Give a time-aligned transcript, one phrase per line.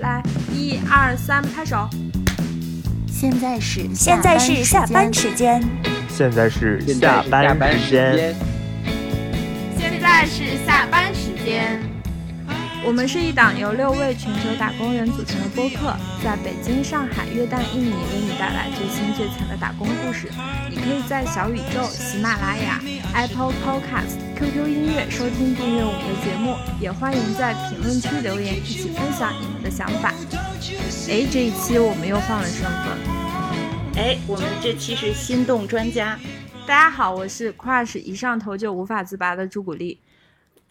[0.00, 1.88] 来，一二三，拍手。
[3.06, 5.62] 现在是现在是下班时间，
[6.08, 8.34] 现在是下班时间，
[9.78, 11.03] 现在是下班时间。
[12.86, 20.28] 我们是一档由六位全球打工人组成的播客，在北京、上海、约旦、印尼为你带来最新最惨的打工故事。
[20.68, 22.78] 你可以在小宇宙、喜马拉雅、
[23.14, 30.12] Apple Podcast、QQ 音乐收听订阅我们的节目，也欢迎在评论区留言，一起分享你们的想法。
[31.08, 33.96] 哎，这一期我们又换了身份。
[33.96, 36.18] 哎，我们这期是心动专家，
[36.66, 39.98] 大家好，我是 Crush 一上头就无法自拔的朱古力。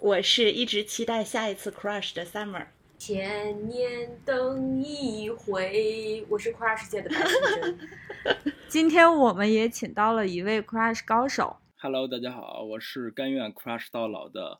[0.03, 2.65] 我是一直期待下一次 crush 的 Summer。
[2.97, 7.79] 千年等一回，我是 Crush 界的白素贞。
[8.67, 11.55] 今天我们也请到了一位 Crush 高手。
[11.77, 14.59] Hello，大家好，我是甘愿 crush 到老的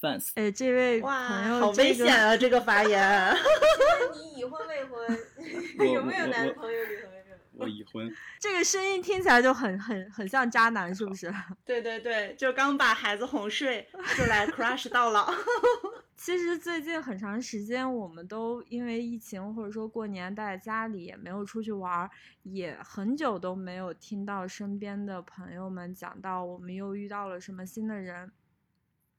[0.00, 0.28] fans。
[0.36, 2.36] 哎，这位哇，朋友，好危险啊！
[2.36, 3.34] 这个发言。
[4.14, 5.18] 你已婚未婚？
[5.92, 7.13] 有没有男朋友、女朋友？
[7.56, 11.32] 我已婚， 这个声音听起来就很很很像渣男，是不是？
[11.64, 15.32] 对对对，就刚把孩子哄睡，就来 crush 到老。
[16.16, 22.10] 其实最近很长时间，我们都因为疫情或者说过年待在家里，也没有出去玩儿，
[22.44, 28.32] 也很久都没有听到身边的朋友们讲到我们又遇到了什么新的人。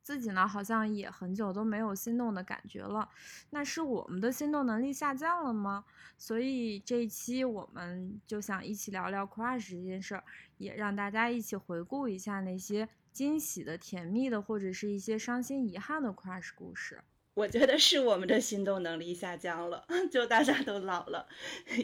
[0.05, 3.09] 自己呢，好像也很久都没有心动的感觉了。
[3.49, 5.83] 那是我们的心动能力下降了吗？
[6.15, 10.23] 所以这一期我们就想一起聊聊 crush 这件事儿，
[10.59, 17.01] 也让大家一起回顾一下那些惊喜的、甜蜜的，或者是一些伤心遗憾的 crush 故事。
[17.33, 21.27] 我觉得是我们的心动能力下降了， 就大家都老了。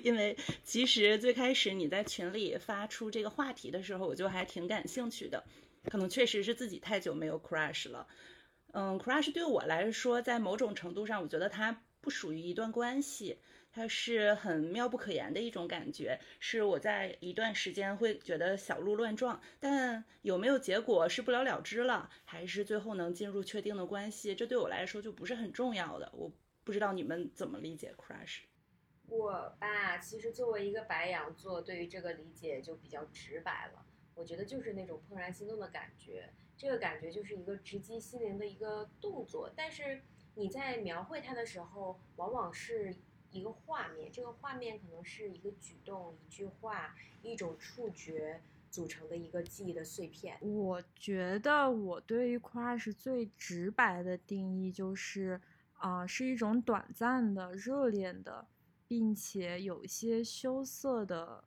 [0.03, 5.43] 因为其实最开始你在群里发出这个话题的时候，我就还挺感兴趣的。
[5.89, 8.07] 可能确实是自己太久没有 crush 了。
[8.73, 13.39] 嗯，crush 对我来说，在某种程度上，我觉得它不属于一段关系，
[13.71, 26.09] 它是很妙不可言的一种感觉，是我在一段时间会觉得小鹿乱撞，但有没有结果是不了了之了，还是最后能进入确定的关系，这对我来说就不是很重要的。
[26.13, 26.31] 我
[26.63, 28.39] 不知道你们怎么理解 crush。
[29.07, 33.85] 我吧，其实作为一个白羊座，对于这个理解就比较直白了。
[34.15, 39.51] 我觉得就是那种怦然心动的感觉，这个感觉就是一个直击心灵的一个动作。
[39.55, 40.01] 但是
[40.35, 42.95] 你在描绘它的时候，往往是
[43.31, 50.37] 一个画面，这个画面可能是一个举动、一句话、一种触觉组成的一个记忆的碎片。
[50.41, 55.41] 我觉得我对于 crush 最直白的定义就是，
[55.73, 58.47] 啊、是一种短暂的、热恋的，
[58.87, 61.43] 并且有一些羞涩的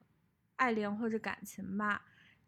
[0.56, 2.04] 爱恋或者感情吧。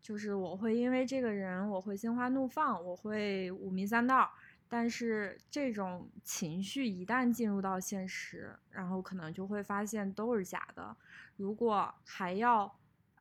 [0.06, 4.31] 就是我会因为这个人，我会心花怒放，我会五迷三道。
[4.69, 10.97] 但是这种情绪一旦进入到现实，然后可能就会发现都是假的。
[11.37, 12.72] 如果还要，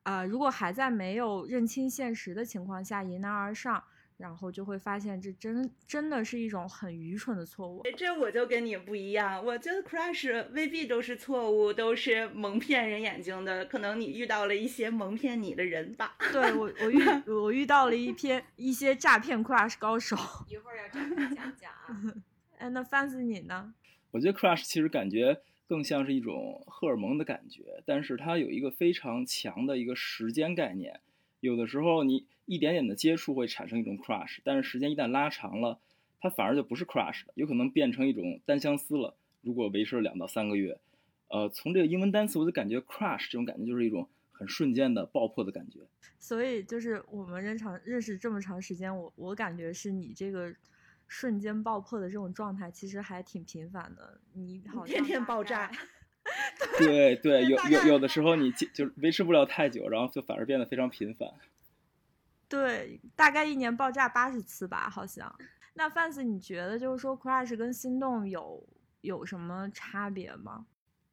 [0.03, 3.83] 呃，如果还在没有认清现实的情况下迎难而上，
[4.17, 7.83] 然后就会发现这真真的是一种很愚蠢的错误。
[7.97, 13.65] 这我就跟你不一样，我觉得 crush 未必都是错误，都是蒙骗人眼睛的。
[13.65, 16.15] 可能你遇到了一些蒙骗你的人吧。
[16.31, 20.15] 对我，我遇 我遇到了一篇一些诈骗 crush 高手。
[20.49, 22.13] 一会儿要展开讲讲啊。
[22.57, 23.73] 哎，那 fans 你呢？
[24.11, 31.01] 我觉得 crush 其实感觉更像是一种荷尔蒙的感觉，但是它有一个非常强的一个时间概念。
[31.41, 35.79] 有的时候你一点点的接触会产生一种 crush，但是时间一旦拉长了，
[36.19, 39.15] 它反而就不是 crush 了，有可能变成一种单相思了。
[39.41, 40.79] 如果维持了两到三个月，
[41.27, 45.79] 呃，从这个英文单词我就感觉 crush 这种感觉就是一种很瞬间的爆破的感觉。
[46.19, 50.53] 所以就是我们认长认识这么长时间，我我感觉是你这个
[51.07, 54.19] 瞬间爆破的这种状态，其实还挺频繁的。
[54.33, 55.71] 你好像天天爆炸。
[56.79, 61.29] 对对，有有有的时候你就就维持不了太久，然后就反而变得非常频繁。
[62.47, 65.33] 对，大概一年爆炸八十次吧，好像。
[65.73, 68.65] 那 fans，你觉得就是说 crush 跟心动有
[69.01, 70.65] 有什么差别吗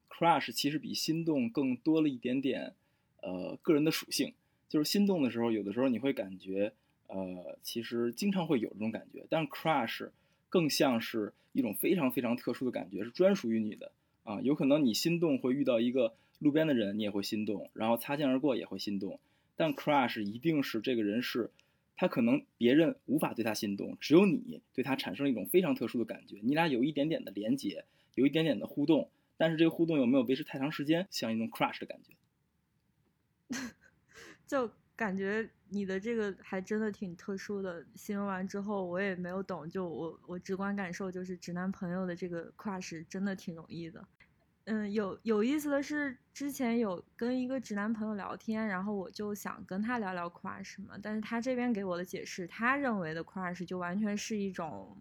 [0.08, 2.74] ？crush 其实比心动更多了一点点，
[3.22, 4.34] 呃，个人的属性。
[4.68, 6.72] 就是心动的时候，有的时候你会感觉，
[7.08, 10.10] 呃，其实经常会有这种感觉，但 crush
[10.48, 13.92] 更像是一种非常非常特殊的感觉，是专属于你的
[14.22, 14.40] 啊。
[14.40, 19.20] 有可能你心动会遇到一个路边的人，你也会心动，然后擦肩而过也会心动，
[19.56, 21.50] 但 crush 一定是这个人是，
[21.96, 27.84] 他可能别人无法对他心动，只有你对他产生了一种非常特殊的感觉，你俩有一点点的连接，
[28.14, 29.10] 有一点点的互动。
[29.36, 32.14] 但是这个互动有没有维持太长时间，像一种 crush 的感觉？
[34.46, 37.84] 就感觉你的这个还真的挺特殊的。
[37.96, 44.06] 形容完之后，我也没有懂，就我我直观感受就是直男朋友的这个 crush 真的挺容易的。
[44.64, 54.96] 嗯，有有意思的是，之前有跟一个直男朋友聊天，然后我就想跟他聊聊 crush 嘛，但是他这边给我的解释，他认为的 crush 就完全是一种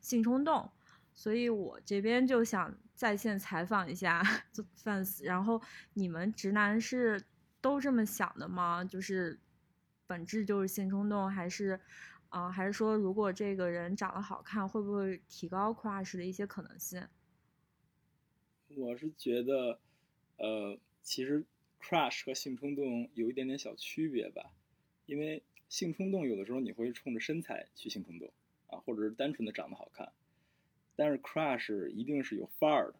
[0.00, 0.70] 性冲动，
[1.12, 4.22] 所以我这边就想在线采访一下
[4.82, 5.60] fans，然后
[5.92, 7.22] 你们直男是
[7.60, 8.82] 都这么想的吗？
[8.82, 9.38] 就是
[10.06, 11.78] 本质就是性冲动，还是
[12.30, 17.06] 啊、还是说如果这个人长得好看，会不会提高 crush 的一些可能性？
[18.76, 19.78] 我是觉得，
[20.36, 21.42] 呃，其实
[21.80, 24.52] crush 和性冲动有一点点小区别吧，
[25.06, 28.30] 因为性冲动有的时候你会冲着身材去性冲动
[28.66, 30.12] 啊，或者是单纯的长得好看，
[30.94, 32.98] 但是 crush 一定是有范儿的，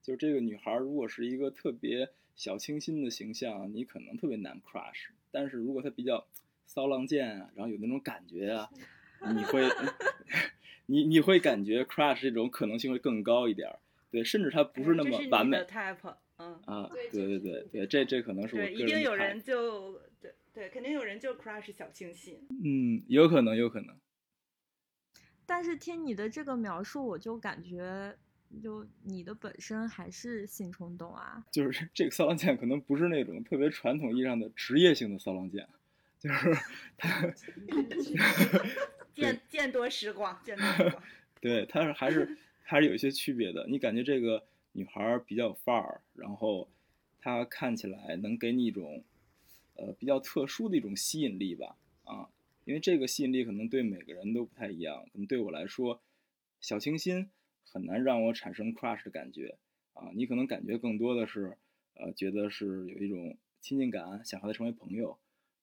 [0.00, 6.24] 就是这个女孩如果是一个特别小清新的形象，你可能特别难 crush，但是如果她比较
[6.66, 8.70] 骚浪贱啊，然后有那种感觉啊，
[9.34, 9.68] 你会，
[10.86, 13.80] 你你会感觉 crush 这种可能性会更高一点儿。
[14.10, 16.88] 对，甚至它不是那这是你么完美的 type，嗯，啊！
[16.92, 22.46] 对对对对这这这可能是我个对，人一定有人就对对，肯定有人就 crush 小清新。
[22.64, 23.96] 嗯，有可能，有可能。
[25.44, 28.16] 但是听你的这个描述，我就感觉，
[28.62, 31.44] 就你的本身还是性冲动啊。
[31.52, 35.68] 就是这个骚浪贱可能不是那种特别传统意义上的职业性的骚浪贱，
[36.18, 36.52] 就是
[36.98, 37.32] 他，
[39.14, 41.02] 见见多识广，见多识广。
[41.40, 42.36] 对，他是还是
[42.66, 43.66] 还是有一些区别的。
[43.68, 46.68] 你感觉这个女孩比较有范儿，然后
[47.20, 49.04] 她看起来能给你一种
[49.76, 52.28] 呃比较特殊的一种吸引力吧，啊，
[52.64, 55.04] 因为这个吸引力可能对每个人都不太一样。
[55.12, 56.02] 可能对我来说，
[56.60, 57.30] 小清新
[57.62, 59.56] 很难让我产生 crush 的感觉
[59.94, 61.56] 啊，你可能感觉更多的是
[61.94, 65.16] 呃觉得是有一种亲近感，想和她成为朋友。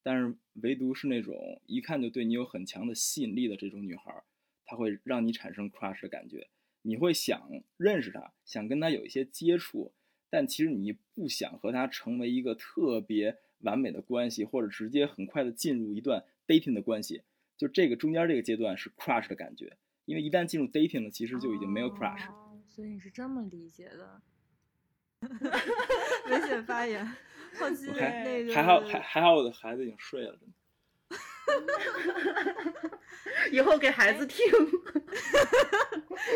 [0.05, 4.23] 但是唯独是那种一看就对你有很强的吸引力的这种女孩，
[4.65, 6.47] 她会让你产生 crush 的感觉，
[6.83, 9.91] 你会想认识他，想跟他有一些接触，
[10.29, 17.23] 但其实你不想和他成为一个特别完美的关系，或者直接很快的进入一段 dating 的关系。
[17.57, 22.29] 就这个中间这个阶段是 crush 的感觉，因为一旦进入 dating 了，其实就已经没有 crush。
[22.29, 24.21] 哦所以你是这么理解的。
[26.31, 27.05] 危险发言，
[27.59, 30.55] 后期我还那个还好还还好我的孩子已经睡了，真的。
[33.51, 34.45] 以后给孩子听。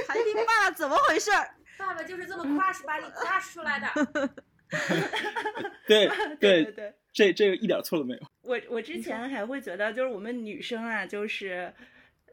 [0.08, 1.50] 孩子听爸爸怎么回事儿？
[1.78, 3.88] 爸爸就是这么 crush 把你 crush 出来的。
[5.88, 6.08] 对
[6.40, 6.94] 对对对。
[7.14, 8.22] 这这个一点错都没有。
[8.42, 11.74] 我我之前还会觉得，就是我们女生啊，就是，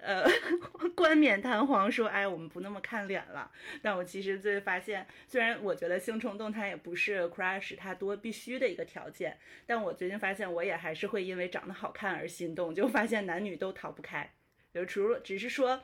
[0.05, 0.23] 呃，
[0.95, 3.51] 冠冕堂皇说，哎，我们不那么看脸了。
[3.81, 14.31] 但我其实最发现，虽然我觉得性冲动它也不是 crush 它多必须的一个条件，但我最近发现，我也还是会因为长得好看而心动，就发现男女都逃不开。
[14.73, 15.81] 就除了只是说，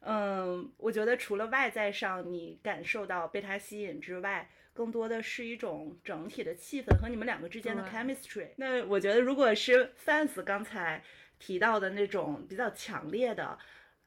[0.00, 8.48] 嗯，我觉得除了外在上你感受到被他吸引之外，更多的是一种整体的气氛和你们两个之间的 chemistry。
[8.56, 11.02] 那我觉得，如果是 fans 刚才
[11.38, 13.58] 提到的那种比较强烈的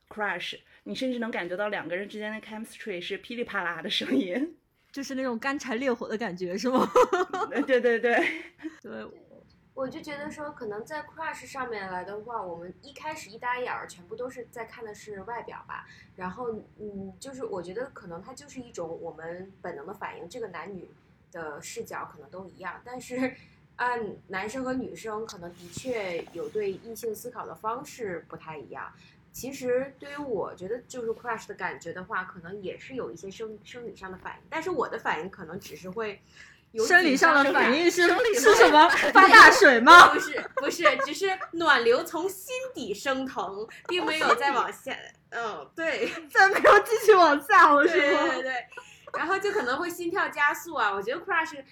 [0.09, 4.57] crush，你甚至能感觉到两个人之间的 chemistry 是噼里啪啦的声音。
[4.91, 6.85] 就是那种干柴烈火的感觉，是吗？
[7.65, 8.15] 对对对，
[8.83, 9.07] 对，
[9.73, 15.87] 我就觉得说，可能在 crush 上面来的话，我们一开始一打眼儿，全部都是在看的是外表吧。
[16.17, 20.91] 然后，嗯，就是我觉得可能它就是一种我们本能的反应，这个男女
[21.31, 23.33] 的视角可能都一样，但是
[23.81, 28.93] 按男生和女生可能的确有对异性思考的方式不太一样。
[29.33, 36.21] 其实对于我觉得就是 crush 的感觉的话，可能也是有一些生生理上的反应，但是我的反应可能只是会
[36.73, 38.87] 有生理上的反应是生理是什么？
[39.11, 40.09] 发大水吗？
[40.13, 44.95] 不是不是，只是暖流从心底升腾，并没有再往下。
[45.31, 48.27] 嗯，对 再没有继续往下，我对是吗？
[48.27, 48.53] 对对，
[49.17, 50.93] 然后就可能会心跳加速啊。
[50.93, 51.63] 我觉得 crush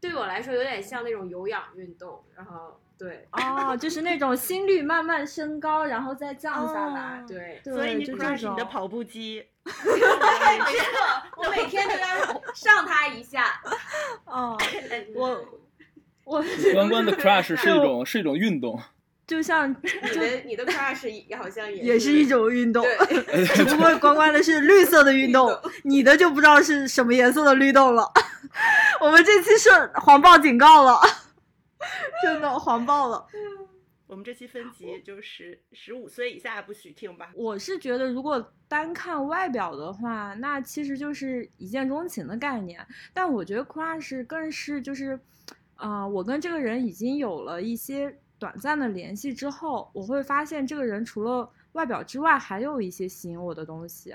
[0.00, 7.20] 对我来说有点像那种有氧运动，然后对哦，就是那种心率慢慢升高，然后再降下来。
[7.20, 8.48] 哦对，所以你就 crush。
[8.50, 9.44] 你的跑步机。
[9.64, 10.98] 没错，
[11.36, 13.60] 我每天都要上它一下。
[14.24, 14.56] 哦，
[15.14, 15.44] 我
[16.24, 18.80] 我关关的 crush 是一种是一种运动，
[19.28, 22.82] 就像你的你的 crush 也好像也也是一种运动，
[23.54, 25.48] 只不过关关的是绿色的运动，
[25.84, 28.10] 你的就不知道是什么颜色的律动了。
[29.02, 30.98] 我们这期是黄暴警告了，
[32.24, 33.26] 真的黄暴了。
[34.06, 37.28] 我们这期分级就十十五岁以下不许听吧。
[37.34, 42.80] 我是觉得，如果单看外表的话，那其实就是一见钟情的概念。
[43.12, 45.20] 但我觉得 crush 更是就是，
[45.74, 54.14] 啊、我跟这个人已经有了一些短暂的联系之后，我会发现这个人除了外表之外，还有一些吸引我的东西，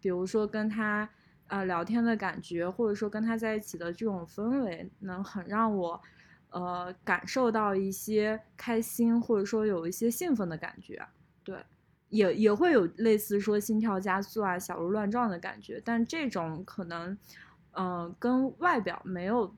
[0.00, 1.08] 比如说跟他。
[1.48, 6.00] 呃聊天的感觉，或者说跟他在一起的这种氛围，能很让我
[6.48, 11.04] 呃感受到一些开心，或者说有一些兴奋的感觉。
[11.44, 11.62] 对，
[12.08, 17.18] 也也会有类似说心跳加速啊、小鹿乱撞的感觉，但这种可能
[17.72, 19.54] 嗯、跟外表没有。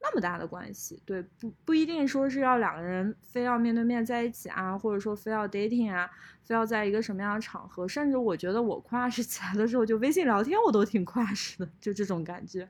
[0.00, 6.08] 那么大的关系，对，不不一定说是要两个人非要面对面在一起啊，或者说非要 dating 啊，
[6.42, 12.68] 非要在一个什么样的场合，甚至我觉得我 crush 起来的时候，就微信聊天我都挺 crush 的，就这种感觉。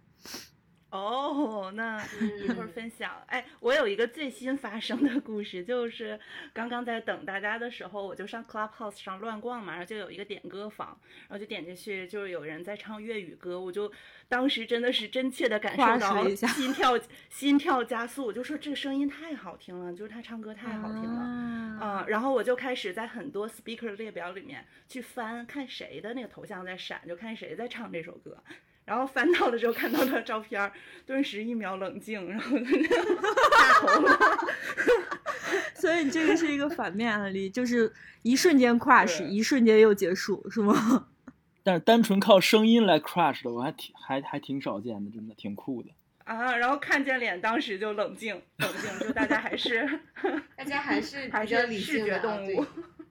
[0.91, 2.03] 哦，那
[2.43, 3.23] 一会儿分享。
[3.27, 6.19] 哎，我有一个最新发生的故事，就是
[6.53, 13.93] 刚刚在等大家的时候，我就上 Clubhouse 上乱逛嘛，然后就有一个点歌房，然后就点进去，就是有人在唱粤语歌，我就
[14.29, 21.21] 当时真的是真切的感受到心跳心跳加速，我就说这个声音太好听了，就是他唱歌太好听了，
[21.81, 28.43] 啊、呃，然后我就开始在很多 speaker 列表里面去翻，看谁的那个头像在闪，就看谁在唱这首歌。
[28.89, 30.73] 然后翻到的时候看到的照片，
[31.05, 34.19] 顿时一秒冷静，然后大头了。
[35.75, 37.93] 所以你这个是一个反面案例，就是
[38.23, 41.07] 一瞬间 crush，一瞬间又结束，是吗？
[41.63, 45.91] 但是单纯靠声音来 crush 的，我还挺还还挺少见的，真的挺酷的。
[46.25, 49.87] 啊，然后看见脸，当时就冷静，冷静，就大家还是
[50.57, 52.65] 大家还是 还是视觉动物。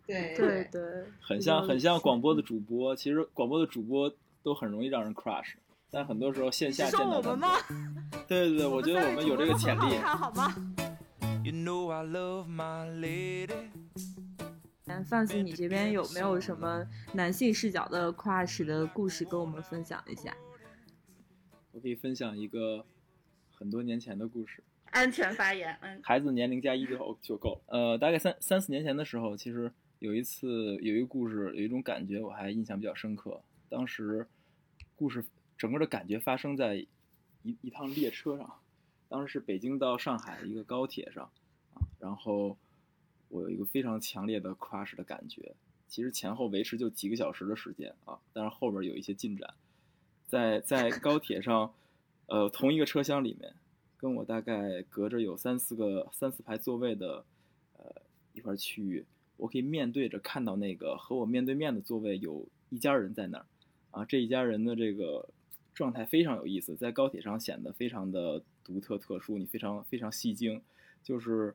[0.08, 0.82] 对对对，
[1.20, 5.54] 很像很像广播的主播，其实广播的主播都很容易让人 crush。
[5.90, 7.50] 但很多时候线下见到我们？
[8.28, 9.96] 对对对，我觉得我们有这个潜力。
[9.98, 10.54] 好吗？
[14.90, 20.36] 嗯范思，你这边有没有什么男性视角的 crush 的故事跟我们分享一下？
[21.72, 22.86] 我可以分享一个
[23.54, 24.64] 很多年前的故事。
[24.92, 26.00] 安全发言，嗯。
[26.04, 27.62] 孩子年龄加一就就够了。
[27.68, 33.42] 呃，大概三三四年前的时候，其实有一次有一个故事，有一种感觉我还印象比较深刻。
[33.70, 34.28] 当时
[34.96, 35.24] 故事。
[35.58, 36.86] 整个的感觉发生在
[37.44, 38.60] 一一趟列车上，
[39.10, 41.24] 当时是北京到上海的一个高铁上，
[41.74, 42.58] 啊，然后
[43.30, 45.56] 我有一个非常强烈的 crush 的感觉，
[45.88, 49.54] 其实前后维持就几个小时的时间啊，但是后边有一些进展，
[50.28, 51.74] 在在高铁上，
[52.28, 53.56] 呃，同一个车厢里面，
[53.98, 57.26] 跟我大概隔着有三四个三四排座位的，
[57.78, 58.02] 呃，
[58.34, 59.06] 一块区域，
[59.38, 63.46] 我可以面对着看到那个和我面对面的座位有一家人在那儿，
[63.92, 65.30] 啊，这一家人的这个。
[65.78, 70.60] 状态非常有意思，在高铁上显得非常的独特特殊，你非常非常戏精，
[71.04, 71.54] 就是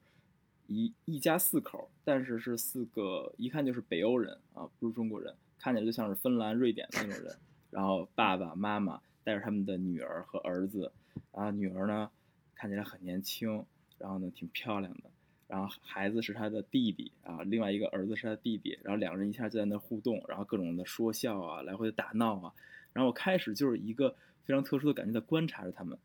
[0.68, 7.36] 一一家四口，但是是四个一看就是北欧人啊，不是中国人，看起来就像是芬兰、瑞典的那种人。
[7.72, 10.92] 然后爸爸妈妈带着他们的女儿和儿子，
[11.32, 12.08] 啊，女儿呢
[12.54, 13.64] 看起来很年轻，
[13.98, 15.10] 然后呢挺漂亮的，
[15.48, 22.52] 然后孩子是他的弟弟啊，另外一个儿子是他弟弟，然后两个人一下就在那互动，然后各种的说笑啊，来回的打闹啊。
[22.92, 25.99] 然后我开始就是一个非常特殊的感觉，在观察着他们，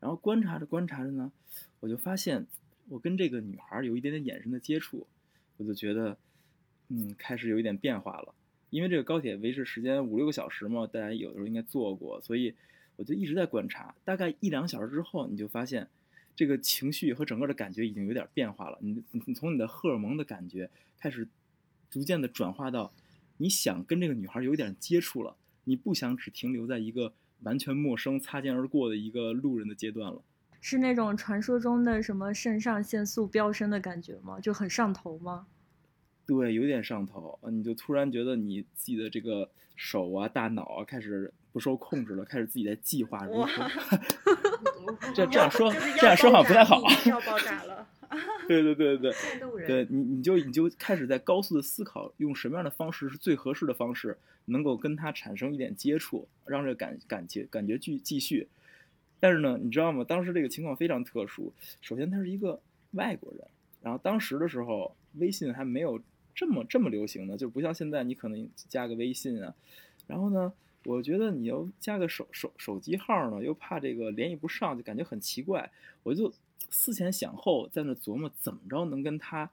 [0.00, 1.32] 然后观察着观察着呢，
[1.80, 2.46] 我就发现
[2.88, 5.06] 我跟这个女孩有一点点眼神的接触，
[5.56, 6.18] 我就觉得，
[6.88, 8.34] 嗯，开始有一点变化了。
[8.70, 12.52] 因为这个高铁维持时间五六个小时嘛，大家有的时候应该坐过，所以
[12.96, 13.94] 我就一直在观察。
[14.04, 15.88] 大概一两个小时之后，你就发现
[16.34, 18.78] 这个情绪和整个的感觉已经有点变化了。
[18.82, 21.28] 你 你从你的荷尔蒙的感觉开始
[21.88, 22.92] 逐渐的转化到
[23.36, 25.36] 你想跟这个女孩有一点接触了。
[25.64, 30.22] 你不想只停留在一个完全陌生、擦肩而过的一个路人的阶段了，
[30.60, 34.40] 是那种传说中的什么肾上腺素飙升的感觉吗？
[34.40, 35.46] 就很上头吗？
[36.26, 43.70] 对，有点上头你就突然觉得你自己的这个手啊、大脑啊开始不受控制了，开始自己在计划如何。
[45.14, 46.80] 这这样说，这样说好像不太好。
[47.06, 47.86] 要爆炸了。
[48.46, 58.48] 对对对对对，对你你就你就开始在高速的思考，用什么样的方式是最合适的方式，能够跟他产生一点接触，让这个感感觉感觉继继续。
[59.20, 60.04] 但是呢，你知道吗？
[60.04, 61.52] 当时这个情况非常特殊。
[61.80, 63.46] 首先，他是一个外国人，
[63.82, 66.00] 然后当时的时候，微信还没有
[66.34, 69.54] 这么这么流行呢，就不像现在，你可能加个微信啊。
[70.06, 70.52] 然后呢，
[70.84, 75.70] 我觉得你要加个手手手机号呢，又怕这个联系不上，就感觉很奇怪。
[76.02, 76.32] 我就。
[76.70, 79.48] 思前想后，在那琢磨怎么着能跟他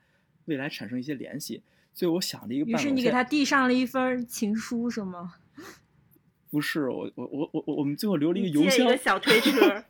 [0.45, 1.61] 未来产生一些联系，
[1.93, 2.79] 所以我想了一个办法。
[2.79, 5.35] 于是你给他递上了一份情书，是吗？
[6.49, 8.85] 不是，我我我我我我们最后留了一个邮箱。
[8.85, 9.83] 一个小推车。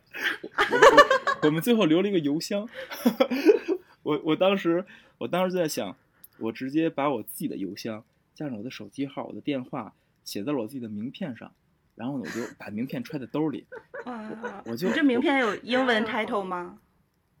[1.42, 2.68] 我们最后留了一个邮箱。
[4.04, 4.84] 我我当时
[5.18, 5.96] 我当时就在想，
[6.38, 9.92] 我直接把我自己的邮箱加上我的手机号、我的电话
[10.22, 11.52] 写在了我自己的名片上，
[11.96, 13.66] 然后呢，我就把名片揣在兜里。
[14.64, 16.78] 我就你这名片有英文 title 吗？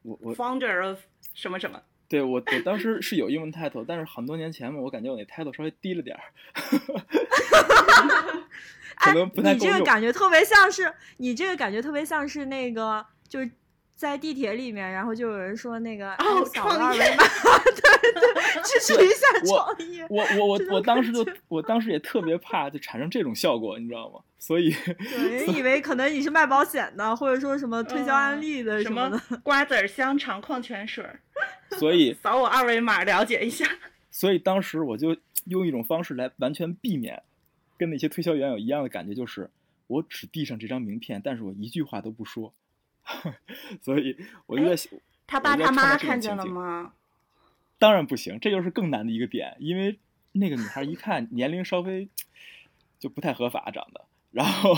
[0.02, 0.98] 我我 founder of
[1.34, 1.80] 什么什么？
[2.08, 6.22] 对我我当时是有英文 title，但是很多年前嘛，我感觉我那 title 稍微低了点儿。
[8.96, 9.82] 可能不太哎、你这个。
[9.82, 13.50] 感觉特别像是，你这个感觉特别像是那个，就是
[13.94, 17.24] 在地铁里面，然后就有人说那个哎哦扫个创业二维码，
[17.64, 20.06] 对对，支持一下我创业。
[20.10, 24.20] 我我我我当时就我当时也特别怕就产生这种效果，你知道吗？
[24.38, 29.20] 所以对， 人以为可能你是卖保险的，或者说什么推销案例的嗯什么的。
[29.44, 31.20] 瓜子儿香肠矿泉水儿，
[31.78, 33.64] 所以 扫我二维码了解一下。
[34.10, 37.22] 所以当时我就用一种方式来完全避免
[37.78, 39.48] 跟那些推销员有一样的感觉，就是
[39.86, 42.52] 我只递上这张名片，但是我一句话都不说。
[43.82, 44.16] 所以
[44.46, 44.92] 我就在想，
[45.26, 46.92] 他爸他妈看见了吗？
[47.78, 49.98] 当然不行，这就是更难的一个点，因为
[50.32, 52.08] 那个女孩一看年龄稍微
[52.98, 54.74] 就不太合法长得，然后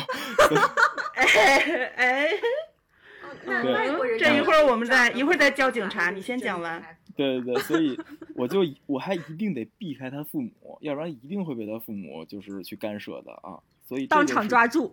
[1.14, 1.26] 哎
[1.96, 2.28] 哎，
[3.22, 6.82] 哦那对外国人这一会儿我们再一会儿再叫不警察，你先讲完。。
[7.16, 7.96] 对对对， 所以
[8.34, 13.60] 我就我还一定得避开他父母，要不然一定会被他父母就是去干涉的啊。
[13.86, 14.92] 所以这当就是场抓住，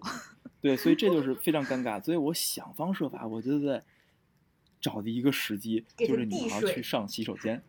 [0.62, 2.02] 对，所以这就是非常尴尬。
[2.02, 3.84] 所以我想方设法，我就在
[4.80, 7.62] 找的一个时机，就是女孩去上洗手间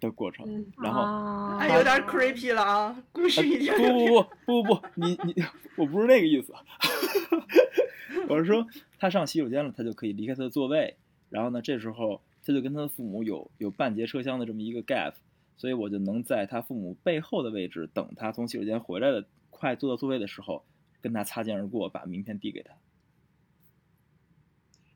[0.00, 0.46] 的过程。
[0.48, 3.04] 嗯，然后啊哎，有点 creepy 了啊！
[3.12, 5.34] 故事已经不不不不不不，你你
[5.76, 6.54] 我不是那个意思，
[8.28, 8.66] 我是说
[8.98, 10.96] 她上洗手间了，她就可以离开她的座位，
[11.28, 15.14] 然后呢，这时候她就跟她的父母有有半节车厢的这么一个 gap，
[15.56, 20.64] 所以我就能在她父母背后的位置等她从洗手间回来的，快坐到座位的时候，
[21.02, 22.72] 跟他擦肩而过，把名片递给他。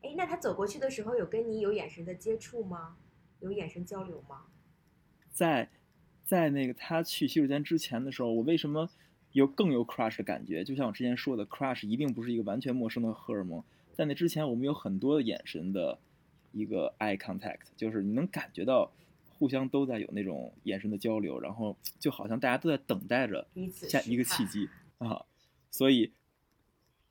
[0.02, 2.96] 哎，那他走过去的时候有跟你有眼神的接触吗？
[3.40, 4.44] 有眼神交流吗？
[5.30, 5.68] 在
[6.24, 8.88] 在那个他去洗手间之前的时候，我为什么
[9.32, 10.64] 有更有 crush 的感觉？
[10.64, 13.62] 就像我之前说的，crush 一定不是一个完全陌生的荷尔蒙。
[13.92, 15.98] 在那之前，我们有很多的眼神的
[16.52, 18.92] 一个 eye contact，就是你能感觉到
[19.38, 25.26] 互相都在有那种眼神的交流，然后就好像大家都在等待着下一个契机 啊。
[25.76, 26.14] 所以，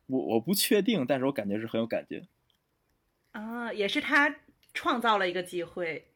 [0.08, 2.26] 我我不确定，但是我感觉是很有感觉。
[3.32, 4.36] 啊，也是他
[4.74, 6.08] 创造了一个机会。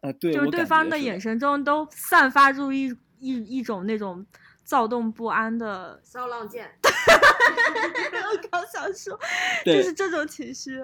[0.00, 2.88] 啊，对，就是对方的眼神中都散发出一
[3.20, 4.26] 一一种那种
[4.64, 6.00] 躁动不安的。
[6.02, 9.16] 骚浪剑， 我刚想说，
[9.64, 10.82] 就是这种情绪。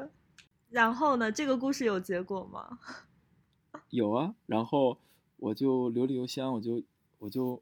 [0.71, 2.79] 然后呢，这个故事有结果吗？
[3.89, 4.97] 有啊，然后
[5.39, 6.81] 我就留了邮箱，我就
[7.19, 7.61] 我就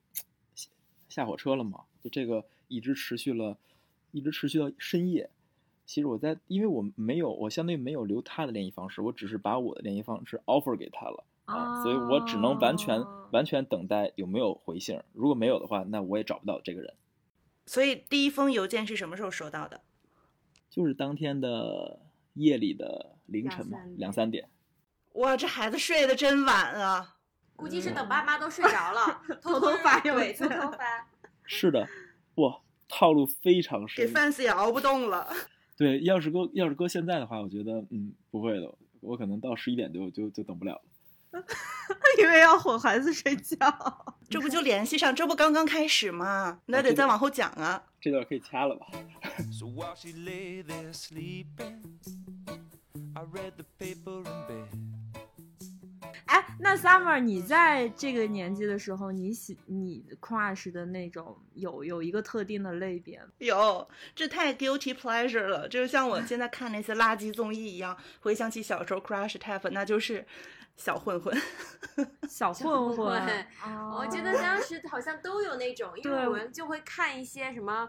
[0.54, 0.68] 下
[1.08, 3.58] 下火车了嘛，就这个一直持续了，
[4.12, 5.30] 一直持续到深夜。
[5.84, 15.04] 其实我在，因为我没有，我相当于没有留他的联系方式，我只是把我的联系方式 offer 给他了啊，所以我只能完全哦完全等待有没有回信儿。
[15.14, 16.94] 如果没有的话，那我也找不到这个人。
[17.66, 19.80] 所以第一封邮件是什么时候收到的？
[20.68, 22.00] 就是当天的
[22.34, 24.48] 夜里的凌晨嘛两三，点两三点。
[25.14, 27.16] 哇，这孩子睡得真晚啊！
[27.56, 30.78] 估计是等爸妈都睡着了， 偷偷发邮对，偷件偷发。
[31.44, 31.88] 是的，
[32.38, 34.14] 哇，套路非常给深。
[34.14, 35.28] fans 也熬不动了。
[35.76, 40.82] 对，要是搁要是搁现在的话，我觉得嗯不会的，我可能到十一点就就就等不了了。
[42.18, 43.56] 因为要哄孩子睡觉。
[44.30, 45.14] 这不就联系上？
[45.14, 46.60] 这不刚刚开始吗？
[46.66, 47.82] 那得再往后讲啊。
[48.00, 48.86] 这段可以掐了吧？
[56.28, 63.28] 哎，那 Summer，你在这个年纪的时候，你喜你 crush 的那种有有一个特定的类别吗？
[63.38, 70.26] 有，这太 guilty pleasure 了，就是像我现在看那些垃圾综艺一样， 回想起小时候 crush type，那就是
[70.76, 71.34] 小混混。
[72.28, 73.06] 小 小混混
[73.96, 77.88] 我觉得哦当时好像都有那种，因为我们就会看一些什么。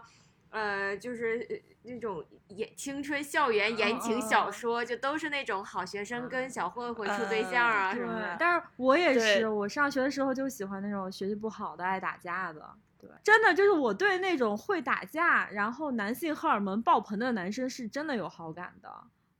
[0.50, 12.68] 呃，就是呃那种言青春校园言情小说，就都是那种好学生跟小混混处对嗯象啊什么的。，但是我也是，我上学的时候就喜欢那种学习不好的、爱打架的。
[12.98, 18.90] 对，真的就是我对那种会打架，然后男性荷尔蒙爆棚的男生是真的有好感的。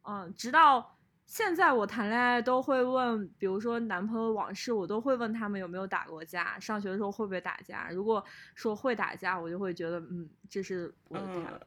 [0.02, 0.96] 嗯，直到
[1.30, 7.88] 现在我谈恋爱都会问，比如说男朋友往事，我都会问他们有没有打过架，上学的时候会不会打架。
[7.88, 8.22] 如果
[8.56, 11.24] 说会打架，我就会觉得，嗯，这是我的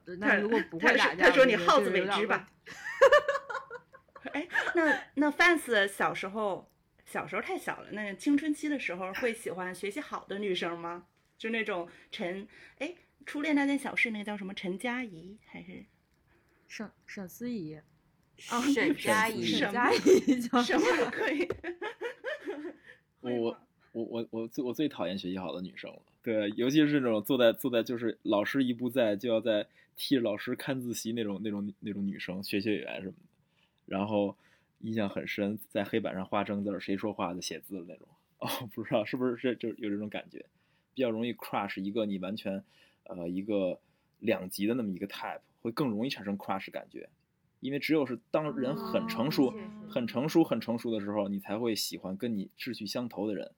[0.08, 4.32] 嗯那如果不会打架，他说你好自为之吧问题。
[4.34, 4.45] 哎，
[4.76, 6.69] 那那 fans 小时候
[7.06, 11.06] 小时候太小了，那青春期的时候会喜欢学习好的女生吗？
[11.38, 12.45] 就那种陈
[12.80, 12.93] 哎，
[13.26, 15.86] 初恋那件小事那个叫什么陈佳怡还是
[16.67, 17.82] 沈沈思怡，哦
[18.38, 21.48] 沈佳怡宜，沈佳宜叫什么都可以？
[23.22, 23.58] 会我吗
[23.93, 26.02] 我我我最我最讨厌学习好的女生了。
[26.22, 29.65] 对，尤其是那种坐在坐在就是老师一不在就要在
[29.96, 33.30] 替老师看自习那种那种那种女生，学学员什么的。
[33.86, 34.36] 然后
[34.80, 38.08] 印象很深，在黑板上画正字，谁说话就写字的那种。
[38.39, 40.46] 哦，不知道是不是这就有这种感觉，
[40.93, 42.63] 比较容易 crush 一个你完全
[43.04, 43.80] 呃一个
[44.19, 47.08] 两极的那么一个 type，会更容易产生 crush 感觉，
[47.63, 49.54] 因为只有是当人很成熟、
[49.89, 53.49] 很成熟、很成熟的时候，你才会喜欢跟你志趣相投的人。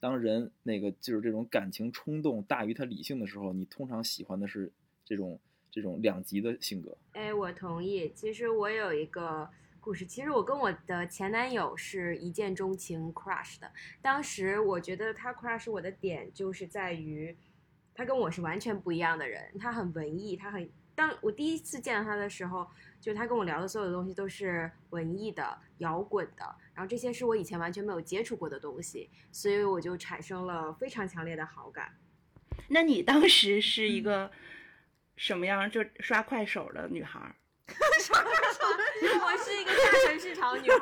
[0.00, 4.72] 当人那个就是这种感情冲动大于他理性的时候，你通常喜欢的是
[5.04, 5.38] 这种
[5.70, 6.96] 这种两极的性格。
[7.12, 8.10] 哎，我同意。
[8.14, 9.46] 其实我有一个
[9.78, 13.70] 故事，其实我跟我的前男友是一见钟情 crush 的。
[14.00, 17.36] 当时我觉得他 crush 我的点就是在于，
[17.92, 19.52] 他跟我是完全不一样的人。
[19.58, 20.66] 他很文艺，他很
[21.00, 22.68] 当我第一次见到他的时候，
[23.00, 31.96] 就他跟我聊的所有的东西都是文艺的、摇滚的，然后这些是我以前完全没有接触过的东西，所以我就产生了非常强烈的好感。
[32.68, 34.30] 那你当时是一个
[35.16, 35.70] 什么样？
[35.70, 37.34] 就刷快手的女孩 儿？
[37.66, 40.76] 我是一个下沉市场女孩，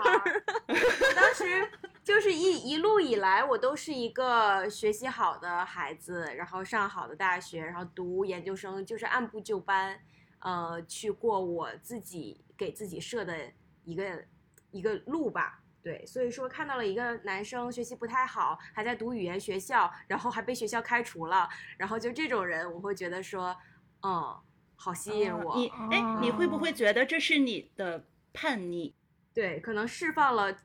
[0.66, 1.70] 我 当时
[2.08, 10.00] 就是一一路以来，我都是一个学习好的孩子，然后上好的大学，然后读研究生，就是按部就班，
[10.38, 13.36] 呃，去过我自己给自己设的
[13.84, 14.24] 一个
[14.70, 15.60] 一个路吧。
[15.82, 23.54] 对，所以说看到了一个男生学习不太好，还在读语言学校，然后还被学校开除了，然后就这种人，我会觉得说，
[24.02, 24.34] 嗯，
[24.76, 25.52] 好吸引我。
[25.52, 28.94] 哦你哎，你会不会觉得这是你的叛逆？
[29.34, 30.56] 对，可能释放了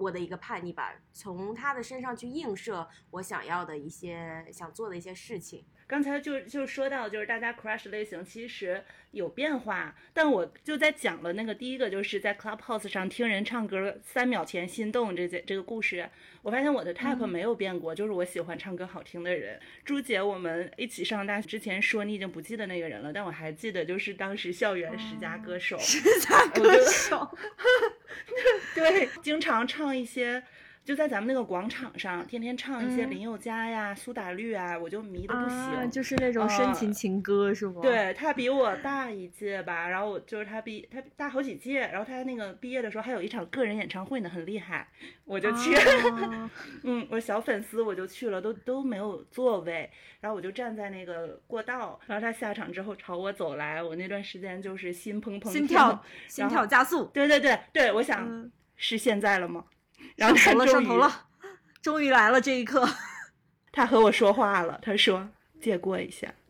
[0.00, 5.66] 我的一个叛逆吧，从他的身上去映射我想要的一些想做的一些事情。
[5.90, 16.08] 刚才就就说到，就是大家 crush 类型其实有变化，但我就在讲了那个第一个，就是在 Clubhouse 上听人唱歌，三秒前心动这件这个故事，
[16.42, 19.58] 我发现我的 type 没有变过，就是我喜欢唱歌好听的人。
[19.84, 27.36] 朱姐，我们一起上大学之前说你已经不记得那个人了，但我还记得，就是当时校园十佳歌手，十佳歌手，
[28.76, 30.44] 对，经常唱一些。
[30.84, 35.56] 就在咱们那个广场上，天天唱一些嗯林宥嘉呀、苏打绿啊，我就迷得不行。
[35.58, 44.88] 啊，就是那种深情情歌是吗？，对他比我大一届吧，然后我就是他毕他大好几届，然后他那个毕业的时候还有一场个人演唱会呢，很厉害，
[45.24, 46.50] 我就去，啊
[46.82, 49.88] 嗯，我小粉丝我就去了，都都没有座位，
[50.20, 58.50] 然后我就站在那个过道，然后他下场之后朝我走来，我那段时间就是心砰砰心跳心跳加速，对对对对，我想、嗯
[58.82, 59.62] 是现在了吗？
[60.16, 61.26] 然后他上头了终于上头了，
[61.82, 62.88] 终于来了这一刻。
[63.72, 65.28] 他和我说话了，他说
[65.60, 66.32] 借过一下。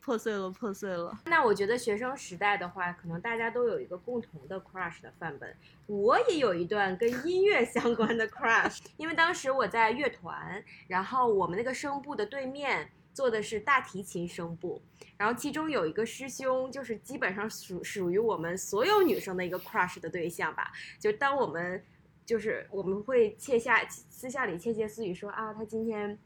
[0.00, 1.18] 破碎了，破碎了。
[1.26, 5.54] 那我觉得学生时代的话，可能大家都有一个共同的 crush 的范本。
[5.86, 14.80] 我也有一段跟音乐相关的 crush，因为当时我在乐团，然后我们那个声部的对面做的是大提琴声部，
[15.16, 20.70] 然后其中有一个师兄，就是基本上属属于我们所有女生的一个 crush 的对象吧。
[21.00, 21.82] 就当我们
[22.24, 26.16] 就是我们会窃下私下里窃窃私语说啊，他今天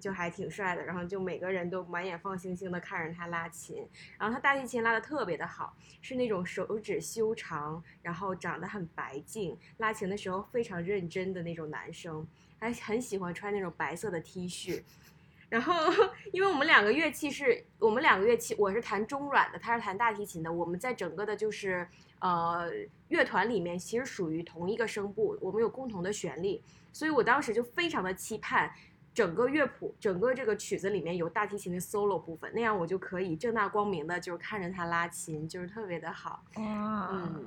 [0.00, 12.26] 就还挺帅的，然后就每个人都满眼放星星的看着他拉琴，然后他大提琴拉的特别的好，是那种手指修长，然后长得很白净，拉琴的时候非常认真的那种男生，
[12.58, 14.82] 还很喜欢穿那种白色的 T 恤。
[15.52, 15.74] 然后，
[16.32, 20.50] 因为我们两个乐器是我们两个乐器，我是弹中阮的，他是弹大提琴的。
[20.50, 21.86] 我们在整个的就是
[22.20, 22.70] 呃
[23.08, 26.58] 乐团里面，其实属于同一个声部，我们有共同的旋律，
[26.90, 28.72] 所以我当时就非常的期盼
[29.12, 36.42] 整个乐谱、整个这个曲子里面有大提琴的 solo 部分，那样我就可以正大光明的，就是看着他拉琴，就是特别的好。
[36.56, 37.44] 哇，嗯，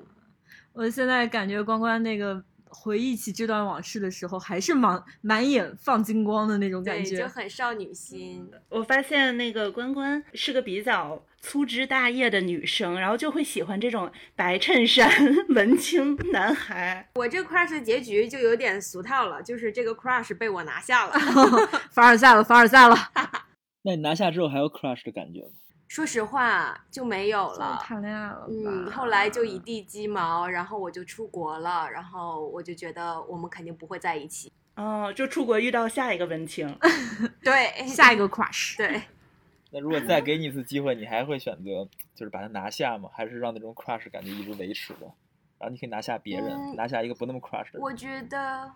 [0.73, 7.27] 我现在感觉关关那个回忆起这段往事的时候，还是满满眼放金光的那种感觉，就。
[7.27, 8.49] 很少女心。
[8.69, 15.09] 我发现那个关关是个比较粗枝大叶的女生，然后就会喜欢这种白衬衫
[15.49, 17.09] 文青男孩。
[17.15, 21.13] 我这个 crush 的结局就有点俗套了，就是这个 crush 被我拿下了。
[21.91, 22.95] 凡尔赛了，凡尔赛了，
[23.83, 25.49] 那你拿下之后还有 crush 的感觉吗？
[25.87, 27.79] 说实话就没有了。
[27.81, 28.47] 谈恋爱了？
[28.49, 34.51] 嗯，后来就一地鸡毛，然后我就出国了，然后我就觉得我们肯定不会在一起。
[34.75, 36.67] 哦，就出国遇到下一个文青。
[37.43, 38.75] 对，下一个 crush。
[38.81, 39.03] 对，
[39.71, 43.09] 那如果再给你一次机会，你还会选择就是把它拿下吗？
[43.13, 45.05] 还是让那种 crush 感觉一直维持着？
[45.57, 47.81] 然后你可以拿下别人，嗯拿下一个不那么 crush 的人。
[47.81, 48.69] 我觉得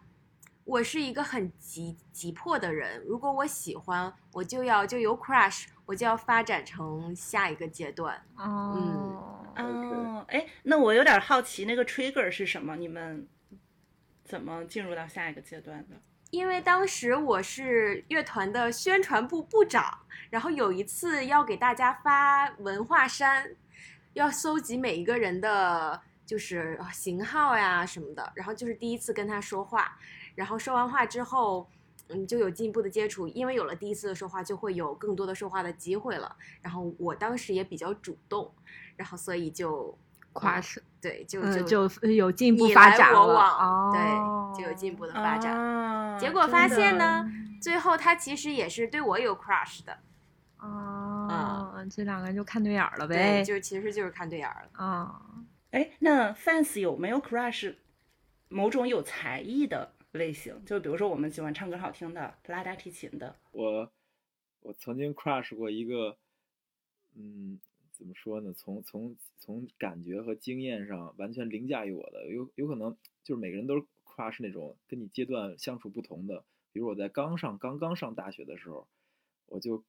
[0.64, 8.16] 我是一个很急急迫的人，如果我喜欢，我就要就由 crush，我就要发展成下一个阶段。
[8.36, 12.76] 哦，哦，哎，那我有点好奇，那个 trigger 是什么？
[12.76, 13.28] 你们
[14.24, 15.96] 怎么进入到下一个阶段的？
[16.30, 19.98] 因为当时我是乐团的宣传部部长，
[20.30, 23.50] 然后有一次要给大家发文化衫，
[24.14, 29.98] 要搜集每一个人的就是型号呀什么的，然后就是第一次跟他说话，
[30.36, 31.68] 然后说完话之后，
[32.10, 36.36] 嗯，就有进一步的接触，因为有了第一次的说话，就会有更多的说话的机会了。
[36.62, 38.52] 然后我当时也比较主动，
[38.96, 39.98] 然后所以就
[40.34, 43.20] 跨是对，就嗯，就就有进一步发展了。
[43.20, 45.56] 我往，哦、对，就有进一步的发展。
[45.56, 47.26] 啊结果发现，呢，
[47.62, 49.98] 最后他其实也是对我有 crush 的，
[50.60, 53.44] 哦，这两个人就看对眼儿了对，呗。
[53.44, 54.84] 就其实就是看对眼儿了。
[54.86, 55.22] 啊、
[55.72, 57.76] 哎，那 fans 有没有 crush
[58.50, 60.64] 某种有才艺的类型？
[60.66, 63.36] 就比如说我们喜欢唱歌好听的，拉大提琴的。
[63.52, 63.92] 我
[64.62, 66.18] 我曾经 crush 过一个，
[67.16, 67.60] 嗯，
[67.92, 68.54] 怎么说呢？
[68.54, 76.44] 从从从感觉和经验上完全凌驾于我的，有有可能就是每个人都是 crush 那种跟你阶段相处不同的。
[76.72, 78.88] 比如我在刚上刚刚上大学的时候，
[79.46, 79.84] 我就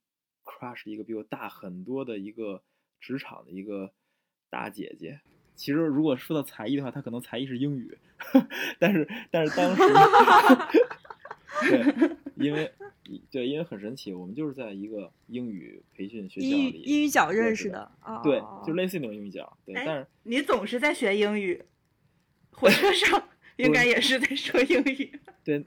[0.44, 2.62] crush 一个比我大很多的一个
[3.00, 3.92] 职场的一个
[4.48, 5.20] 大姐姐。
[5.60, 7.98] 其实如果说到才艺的话，他可能才艺是英语，
[8.78, 9.82] 但是但是当时
[11.68, 12.72] 对，因为
[13.30, 17.92] 对，因为很神奇，我们就是在一个英语培训学校英英语角认认识识的。
[18.02, 21.62] 哦、对，就类似于那种英语角，对，哎但是你总是在学英语，
[22.52, 23.22] 火车上
[23.58, 25.20] 应该也是在说英语。
[25.44, 25.62] 对，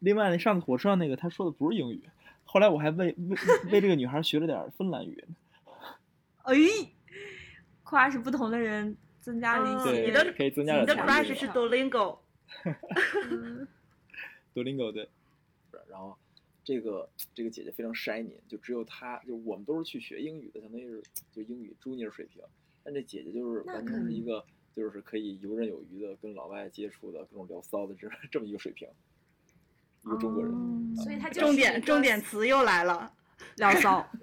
[0.00, 2.02] 另外那上次火车上那个他说的不是英语，
[2.44, 3.36] 后来我还为为
[3.72, 5.34] 为这个女孩学了点芬兰语呢，
[6.44, 6.54] 哎，
[7.82, 8.94] 跨是不同的人
[9.26, 10.02] 增加了一嗯些。
[10.02, 12.18] 你的可以增加你的 crush 是 Duolingo，
[13.28, 13.66] 嗯。
[14.54, 15.08] Duolingo 对，
[15.90, 16.16] 然后
[16.62, 22.40] 这个这个姐姐非常 shiny，就只有她，就我们都是去学英语的，相当于是就英语 junior 水平，
[22.84, 28.88] 但这姐姐就是完全是一个就是可以游刃有余的跟老外接触的各种聊骚的这 这么一个水平，
[30.04, 30.52] 一个中国人。
[30.52, 31.02] 哦。
[31.02, 33.12] 所以她就是重点重点词又来了。
[33.56, 34.08] 聊骚，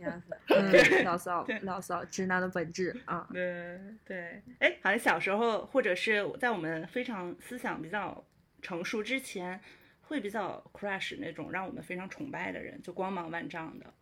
[1.04, 3.28] 聊 骚对，聊骚，直男的本质啊。
[3.32, 8.26] 对对，哎，好像小时候或者是在我们非常思想比较
[8.62, 9.60] 成熟之前，
[10.02, 13.94] 会比较 crush 那种让我们非常崇拜的人，就光芒万丈的。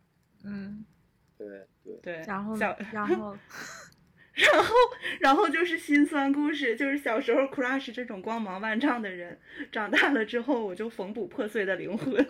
[0.43, 0.86] 嗯，
[1.38, 1.47] 对
[1.84, 3.38] 对，对，然后小，然后
[4.34, 4.76] 然后
[5.19, 9.39] 然后就是心酸故事，就是小时候 crush 这种光芒万丈的人，
[9.71, 12.28] 长大了之后我就缝补破碎的灵魂。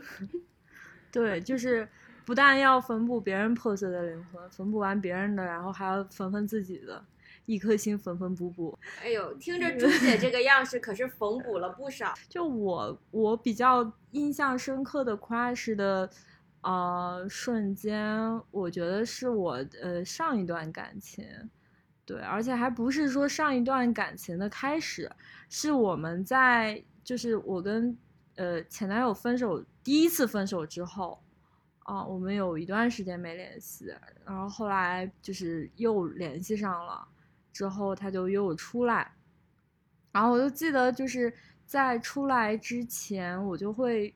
[1.11, 1.87] 对，就是
[2.25, 7.03] 不但要缝补别人破碎的灵魂，缝补完别人的，然后还要缝缝自己的，
[7.45, 8.77] 一颗心缝缝补补。
[9.01, 12.13] 哎呦，听着 朱姐这个样式，可是缝补了不少。
[12.29, 16.09] 就我我比较印象深刻的 crush 的
[16.61, 21.25] 呃瞬间，我觉得是我呃上一段感情，
[22.05, 25.11] 对，而且还不是说上一段感情的开始，
[25.49, 27.97] 是我们在就是我跟
[28.35, 31.19] 呃前男友分手第一次分手之后。
[31.83, 33.93] 啊，我们有一段时间没联系，
[34.25, 37.07] 然后后来就是又联系上了，
[37.51, 39.11] 之后他就约我出来，
[40.11, 41.33] 然后我就记得就是
[41.65, 44.13] 在出来之前，我就会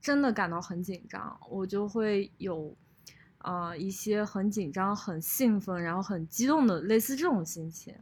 [0.00, 2.74] 真的感到很紧张，我就会有
[3.38, 7.94] 呃一些很紧张、很兴奋，然后很激动的类似这种心情。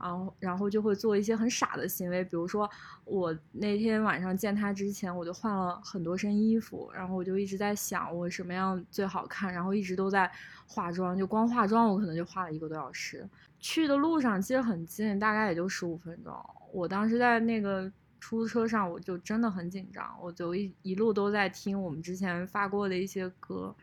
[0.00, 2.70] 然后，然后就会做一些很傻的行为，比如说
[3.04, 10.30] 我那天晚上见他之前，我就换了很多身衣服，然后我就一直在想我什么样最好看，然后一直都在
[10.68, 13.28] 化妆，就光化妆我可能就化了一个多小时。
[13.58, 16.32] 去的路上其实很近，大概也就十五分钟。
[16.72, 23.74] 我当时在那个出租车上，我就真的很紧张，我就一一路都在听我们之前发过的一些歌，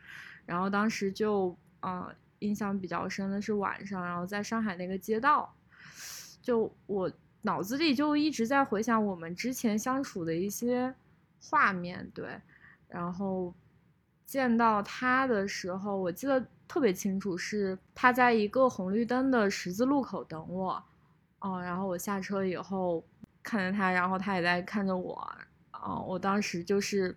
[0.46, 5.52] 然后当时就呃印象比较深的是晚上，然后在上海那个街道。
[6.46, 7.10] 就我
[7.42, 10.94] 脑子里就一直在回想我们之前相处的一些
[11.42, 12.40] 画面，对，
[12.86, 13.52] 然后
[14.24, 20.80] 见到他的时候，我记得特别清楚，是他在一个红绿灯的十字路口等我，
[21.40, 23.04] 哦，然后我下车以后
[23.42, 25.14] 看着他，然后他也在看着我，
[25.72, 27.12] 啊、我当时就是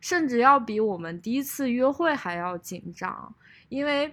[0.00, 3.32] 甚至要比我们第一次约会还要紧张，
[3.68, 4.12] 因为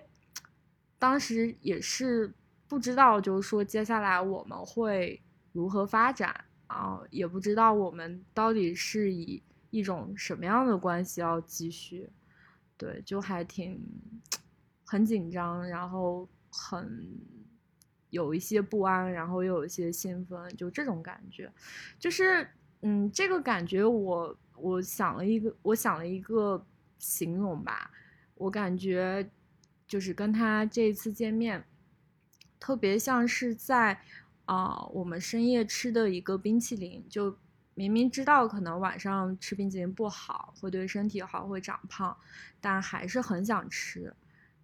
[0.99, 2.31] 当时也是。
[2.71, 6.33] 不知道，就是说接下来我们会如何发展
[6.67, 7.01] 啊？
[7.09, 12.09] 也不知道我们到底是以一种什么样的关系要继续，
[12.77, 13.77] 对，就还挺
[14.85, 17.13] 很紧张，然后很
[18.09, 21.51] 有一些不安，然后又有一些兴奋，就这种感觉，
[21.99, 22.47] 就是
[22.83, 26.65] 嗯，这个感觉我我想了一个，我想了一个
[26.99, 27.91] 形容吧，
[28.35, 29.29] 我感觉
[29.85, 31.61] 就是跟他这一次见面。
[32.61, 33.99] 特别像是在
[34.45, 37.35] 啊、我们深夜吃的一个冰淇淋，就
[37.73, 42.15] 明明知道可能晚上吃冰淇淋不好，会对身体好，会长胖，
[42.59, 44.13] 但还是很想吃，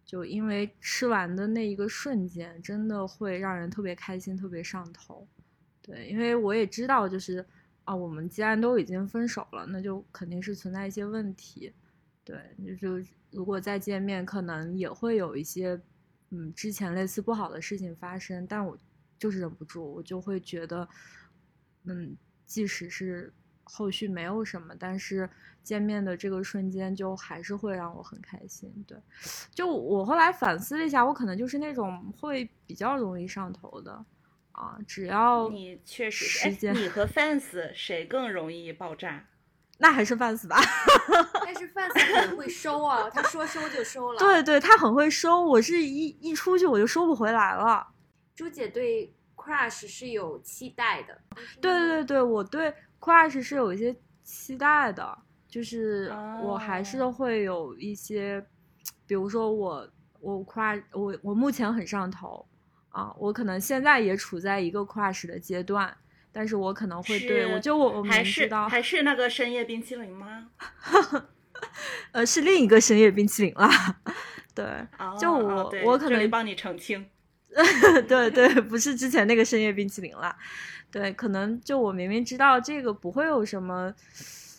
[0.05, 5.25] 就因为吃完的那一个瞬间，真的会让人特别开心，特别上头。
[5.81, 7.45] 对，因为我也知道，就是
[7.85, 11.71] 啊，我们既然都已经分手了，那就肯定是存在一些问题。
[12.25, 15.79] 对，就就如果再见面，可能也会有一些
[16.29, 18.77] 嗯之前类似不好的事情发生，但我
[19.17, 20.87] 就是忍不住，我就会觉得，
[21.85, 25.29] 嗯，即使是后续没有什么，但是
[25.63, 28.71] 见面的这个瞬间就还是会让我很开心。
[28.87, 28.97] 对，
[29.51, 34.05] 就我后来反思了一下，我可能就是那种会比较容易上头的
[34.51, 39.25] 啊，只要你确实，哎，时间你和 fans 谁更容易爆炸？
[39.77, 40.57] 那还是 fans 吧。
[41.45, 44.19] 但是 fans 很会收啊，他说收就收了。
[44.19, 47.87] 对对，他很会收，我是一一出去我就收不回来了。
[48.35, 51.19] 朱姐对 crush 是有期待的。
[51.61, 56.11] 对对对对，我对 crush 是有一些期待的，就是
[56.43, 58.43] 我还是哦会有一些，
[59.05, 59.87] 比如说我
[60.19, 62.45] 我 crush 我我目前很上头
[62.89, 65.95] 啊，我可能现在也处在一个 crush 的阶段。
[66.31, 70.49] 但是我可能会对我就我我还是明知道，还是那个深夜冰淇淋吗？
[72.11, 73.69] 呃，是另一个深夜冰淇淋啦。
[74.53, 74.65] 对，
[75.19, 77.05] 就哦我、我可能帮你澄清。
[78.07, 80.35] 对对，不是之前那个深夜冰淇淋啦。
[80.91, 83.93] 对，可能就我明明知道这个不会有什么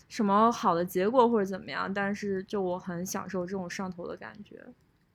[0.08, 4.64] 什么好的结果或者怎么样，但是就我很享受这种上头的感觉。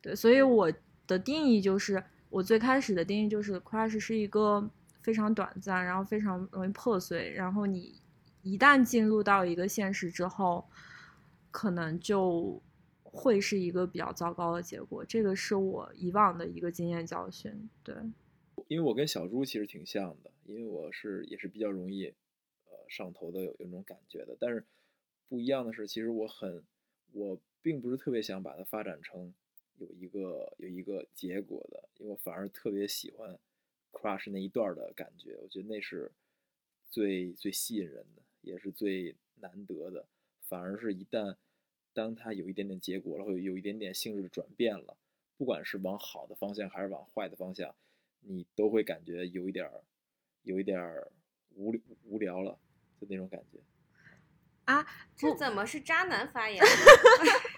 [0.02, 0.72] 对，所以我
[1.06, 4.70] 的定义就是，我最开始的定义就是，crush 是一个
[5.04, 8.02] 非常短暂，然后非常容易破碎，然后你
[8.42, 10.66] 一旦进入到一个现实之后，
[11.52, 12.60] 可能就
[13.04, 15.06] 会是一个比较糟糕的结果。
[15.06, 17.70] 这个是我以往的一个经验教训。
[17.84, 17.94] 对，
[18.68, 22.08] 因为我跟小猪其实挺像的，因为我是也是比较容易
[22.66, 24.66] 呃上头的有有那种感觉的，但是
[25.28, 26.64] 不一样的是，其实我很
[27.12, 29.34] 我并不是特别想把它发展成
[29.78, 33.38] 有一个有一个结果的，因为我反而特别喜欢
[33.94, 36.12] crush 那一段的感觉，我觉得那是
[36.90, 40.06] 最最吸引人的，也是最难得的。
[40.42, 41.38] 反而是一旦
[41.94, 44.98] 当他有一点点结果了，或者有一点点性质转变了，
[45.38, 47.74] 不管是往好的方向还是往坏的方向，
[48.20, 49.84] 你都会感觉有一点儿
[50.42, 51.12] 有一点儿
[51.56, 52.60] 无无聊了，
[53.00, 53.60] 就那种感觉。
[54.66, 56.64] 啊，这怎么是渣男发言？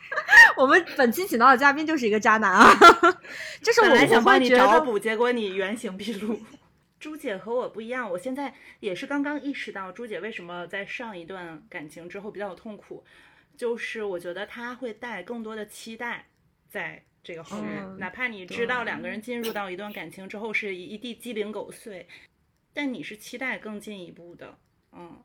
[0.57, 2.73] 我们本期请到的嘉宾就是一个渣男啊，
[3.61, 6.39] 就是我本来想帮你找补，结果你原形毕露。
[6.99, 13.03] 朱姐和我不一样，我现在也是刚刚意识到朱姐为什么在上一段感情之后比较痛苦，
[13.55, 16.25] 就是我觉得她会带更多的期待
[16.67, 22.07] 在这个后面，嗯哪怕你知道两个人进入到一段感情之后是一地鸡零狗碎，
[22.73, 24.57] 但你是期待更进一步的，
[24.93, 25.21] 嗯。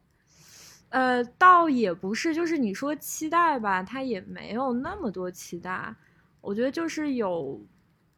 [0.91, 5.95] 呃，倒也不是，就是你说期待吧，他也没有那么多期待。
[6.41, 7.61] 我觉得就是有，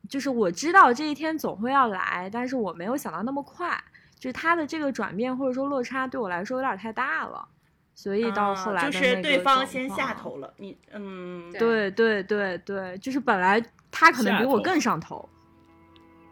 [0.09, 3.83] 就是我知道这一天总会要来，但是我没有想到那么快。
[4.19, 7.45] 就是他的这个转变或者说落差对我来说有点太大了，
[7.93, 15.29] 所以到后来啊就是对方先下头了，你嗯，对对对对，就是本来他可能比我更上头，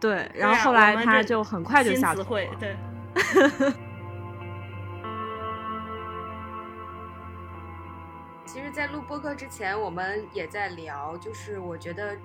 [0.00, 2.53] 对，然后后来他就很快就下头词汇了。
[2.61, 2.76] 对。
[8.70, 12.16] 在录播客之前，我们也在聊，就是我觉得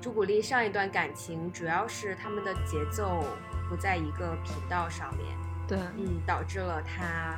[0.00, 3.24] 朱古力上一段感情主要是他们的节奏
[3.68, 7.36] 不在一个频道上面，对，嗯，导致了他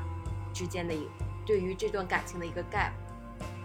[0.53, 1.09] 之间的一
[1.47, 2.91] 对于这段感情的一个 gap。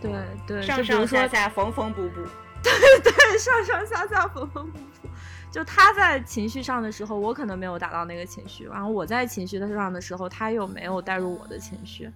[0.01, 0.11] 对
[0.47, 2.21] 对，上就比如说上下下缝缝补补，
[2.63, 5.07] 对，上上下下缝缝补补。
[5.51, 12.11] 就他在情绪上的时候，我可能没有达到那个情绪，然后我在情绪上的时候，他又没有带入我的情绪。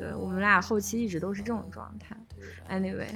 [0.00, 2.16] 对我们俩后期一直都是这种状态。
[2.70, 3.10] Anyway，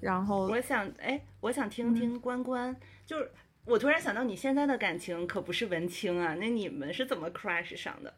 [0.00, 3.30] 然后我想，哎，我想嗯听听关关，就是
[3.64, 8.14] 我突然想到，你现在的感情可不是文青啊，那你们是怎么 crush 上的？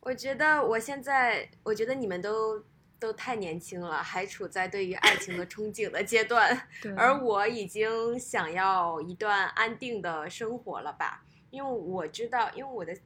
[0.00, 2.64] 我觉得我现在，我觉得你们都
[2.98, 11.22] 都太年轻了，还处在对于爱情的憧憬的阶段， 而我已经想要一段安定的生活了吧？
[11.50, 12.96] 因为我知道，因为我的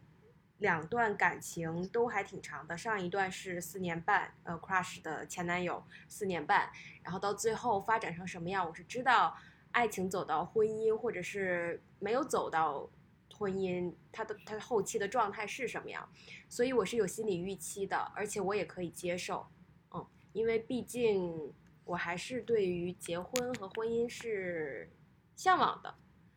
[0.61, 6.71] 两段感情都还挺长的，上一段是四年半，呃，crush 的前男友四年半，
[7.03, 9.37] 然后到最后发展成什么样，我是知道
[9.73, 12.89] 爱情走到婚姻，或者是没有走到
[13.33, 16.07] 婚姻，他的它后期的状态是什么样，
[16.49, 19.47] 所以我是有心理预期的，而且我也可以接受，
[19.93, 21.55] 嗯，因为毕竟
[21.85, 24.91] 我还是对于结婚和婚姻是
[25.35, 25.95] 向往的，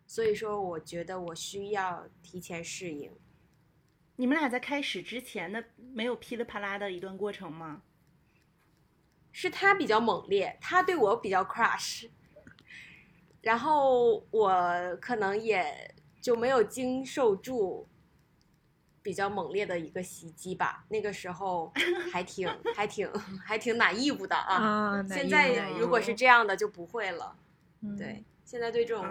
[0.08, 3.12] 所以说我觉得我需要提前适应。
[4.16, 7.82] 你们俩在开始之前的没有噼里啪啦的一段过程吗？
[9.32, 12.10] 是他比较猛烈，他对我比较 crush，
[13.42, 17.88] 然后我可能也就没有经受住
[19.02, 20.86] 比较猛烈的一个袭击吧。
[20.90, 21.74] 那个时候
[22.12, 23.12] 还挺 还挺
[23.44, 24.56] 还挺哪义务的啊。
[24.56, 27.36] 啊，现在如果是这样的就不会了。
[27.82, 29.04] 嗯对，现在对这种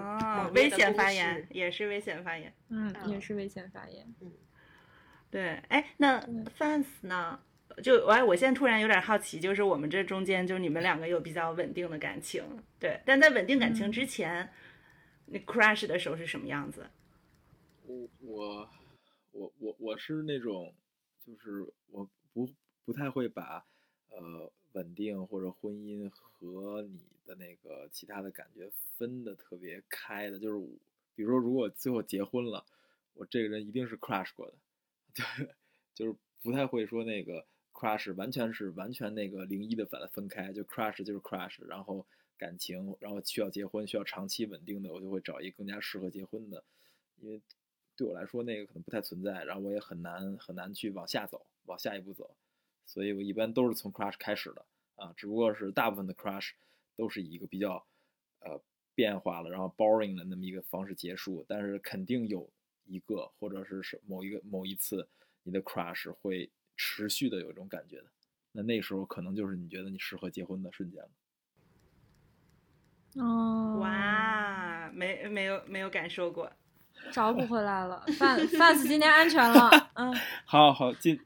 [0.55, 2.55] 危险发言，也是危险发言。
[2.69, 4.15] 嗯，也嗯是危险发言。
[5.33, 6.21] 对，哎，那
[6.59, 7.41] fans 呢？
[7.83, 12.45] 就哎，我现在突然有点好奇，就是我们这中间，就你们两个有比较稳定的感情，
[12.79, 14.53] 对，但在稳定感情嗯之前，
[15.25, 16.87] 你 crush 的时候是什么样子？
[17.87, 18.71] 我我
[19.31, 20.75] 我我我是那种，
[21.25, 22.47] 就是我不
[22.85, 23.65] 不太会把
[24.11, 30.63] 呃稳定或者婚姻和你的那个其他的感觉分的特别开的，就是
[31.15, 32.67] 比如说如果最后结婚了，
[33.15, 34.72] 我这个人一定是 crush 过的，对，
[35.37, 35.49] 对
[35.95, 42.07] 就是不太会说那个 crush 完全是完全那个零一的把它分开，就 crush 就是 crush，然后
[42.39, 46.65] 感情，然后需要结婚需要长期稳定的，我就会找一个更加适合结婚的，
[47.21, 47.41] 因为
[47.97, 52.35] 对我来说那个可能不太存在，然后我也很难很难去往下走，往下一步走，
[52.87, 54.65] 所以我一般都是从 crush 开始的
[54.97, 56.53] 啊，只不过是大部分的 crush
[56.97, 57.87] 都是以一个比较
[58.41, 58.61] 呃
[58.95, 62.51] 变化了，然后 boring 的那么一个方式结束，但是肯定有
[62.87, 65.09] 一个或者是是某一个某一次
[65.43, 68.07] 你的 crush 会持续的有一种感觉的，
[68.53, 71.11] 那那时候可能就是你觉得你适合结婚的瞬间了。
[73.23, 76.51] 哦，哇，没没有没有感受过。
[77.11, 78.05] 找补回来了。
[78.19, 80.15] 范 fans 今天安全了，嗯，
[80.47, 81.19] 好好进，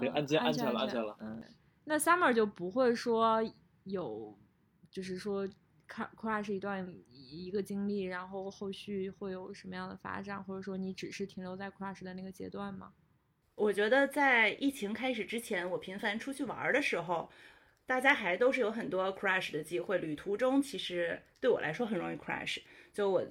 [0.00, 1.42] 对嗯安全安全全了安全了嗯，
[1.84, 3.40] 那 summer 就不会说
[3.84, 4.36] 有，
[4.90, 5.48] 就是说
[5.90, 12.92] cr- crush 一段一个经历，然后后续会有什么样的发展，或者说你只是停留在 crush 的那个阶段吗？
[13.56, 17.30] 我觉得在疫情开始之前，我频繁出去玩的时候，
[17.84, 19.98] 大家还都是有很多 crush 的机会。
[19.98, 22.62] 旅途中其实对我来说很容易 crush。
[22.92, 23.22] 就我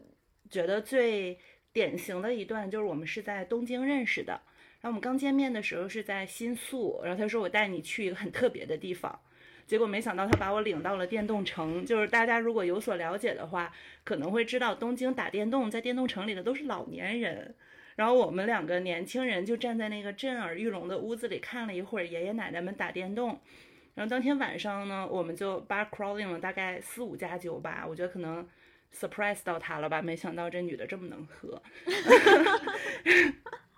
[0.49, 1.39] 觉得最
[1.73, 4.33] 典型的一段就是我们是在东京认识的，
[4.81, 9.19] 然后我们刚见面的时候是在新宿，然后他说我带你去一个很特别的地方。
[9.69, 13.71] 结果没想到他把我领到了电动城，就是大家如果有所了解的话，
[14.03, 17.53] 可能会知道东京打电动在电动城里的都是老年人，
[17.95, 23.39] 然后我们两个年轻人就站在那个震耳欲聋的屋子里看了一会儿爷爷奶奶们打电动。
[23.93, 28.47] 然后当天晚上呢，我们就 bar crawling 了大概四五家酒吧，我觉得可能
[28.91, 31.61] surprise 到他了吧，没想到这女的这么能喝。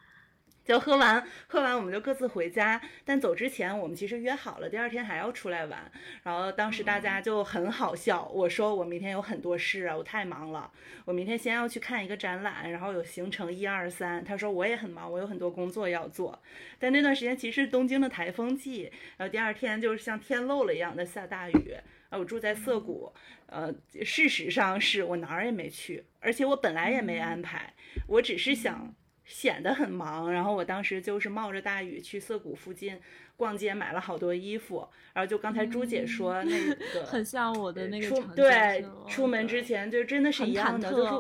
[0.72, 2.82] 就喝完，喝完我们就各自回家。
[3.04, 5.92] 但走之前，我们其实约好了，第二天还要出来玩。
[6.24, 10.72] 然后当时大家就很好笑，我说我明天有很多事啊，我太忙了，
[11.04, 14.24] 我明天先要去看一个展览，然后有行程一二三。
[14.24, 16.42] 他说我也很忙，我有很多工作要做。
[16.80, 21.76] 但那段时间其实是东京的台风季，然后第二天就是像天漏了一样的下大雨。
[22.10, 23.14] 啊，我住在涩谷，
[23.46, 27.74] 呃，事实上是我哪儿也没去，而且我本来也没安排，
[28.06, 28.94] 我只是想
[29.32, 30.32] 显得很忙。
[30.32, 33.00] 然后我当时就是冒着大雨去涩谷附近
[33.38, 34.88] 逛街，买了好多衣服。
[35.14, 41.12] 然后就刚才朱姐说那个，很像我的那个出场景对出门之前就真的是一样的，就是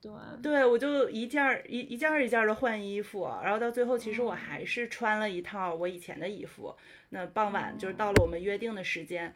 [0.00, 6.74] 对对，我就一件儿一一件儿一件的换衣服，然后到最后，其实我哦还是穿了一套我以前的衣服。
[7.10, 9.32] 那傍晚就是到了我们约定的时间，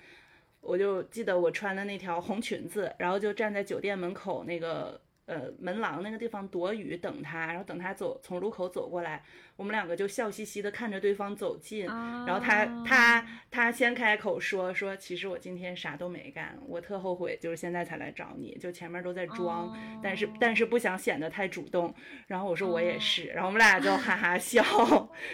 [0.60, 9.22] 我就记得我穿的那条红裙子，然后就站在酒店门口那个呃门廊那个地方躲雨等他，然后等他走从路口走过来，
[9.56, 21.92] 我们两个就笑嘻嘻的看着对方走近，然后他他啊他先开口说说，其实我今天啥都没干，我特后悔，就是现在才来找你，就前面都在装，但是但是不想显得太主动。
[22.28, 24.62] 然后我说我也哦是，然后我们俩就哈哈 笑。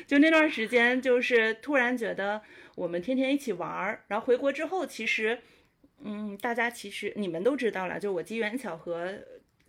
[0.07, 2.41] 就那段时间，就是突然觉得
[2.77, 5.39] 我们天天一起玩儿，然后回国之后，其实，
[6.03, 9.13] 嗯，大家其实你们都知道了，就我机缘巧合。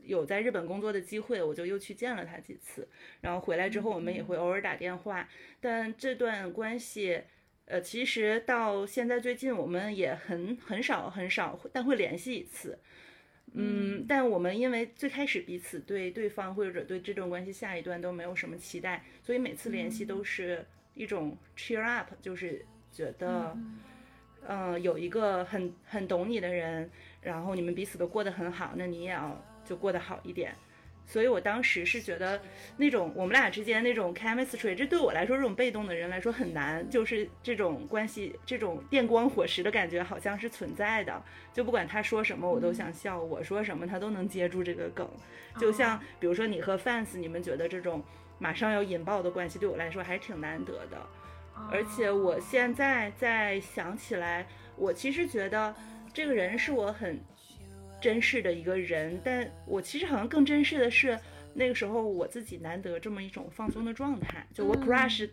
[0.06, 2.88] 有在日本工作的机会，我就又去见了他几次。
[3.22, 5.28] 然后回来之后，我们也会偶尔打电话。
[5.60, 7.22] 但这段关系，
[7.66, 12.78] 呃，其实到现在最近，我们也很很少很少，但会联系一次。
[13.56, 23.56] 嗯，但我们因为最开始彼此对对方或者对这段关系下一段都没有什么期待，所以每次联系都是一种 cheer up，就是觉得，
[24.47, 26.89] 嗯、有一个很很懂你的人，
[27.22, 30.55] 然后你们彼此都过得很好，那你也要就过得好一点。
[31.05, 32.41] 所以我当时是觉得
[32.78, 41.22] 那种我们俩之间那种 chemistry，这对我来说这种被动的人来说很难，就是这种关系这种电光火石的感觉好像是存在的。
[41.51, 45.05] 就不管他说什么我都想笑，我说什么他都能接住这个梗。
[45.59, 48.01] 就像比如说你和 fans，你们觉得这种
[48.39, 50.97] 马上要引爆的关系对我来说还是挺难得的。
[51.70, 54.47] 而且我现在在想起来，
[54.78, 55.76] 我其实觉得
[56.14, 57.20] 这个人是我很
[58.04, 61.18] 珍视的一个人，但我其实好像更珍视的是
[61.54, 65.30] 那个时候我自己难得这么一种放松的状态，就我嗯 crush，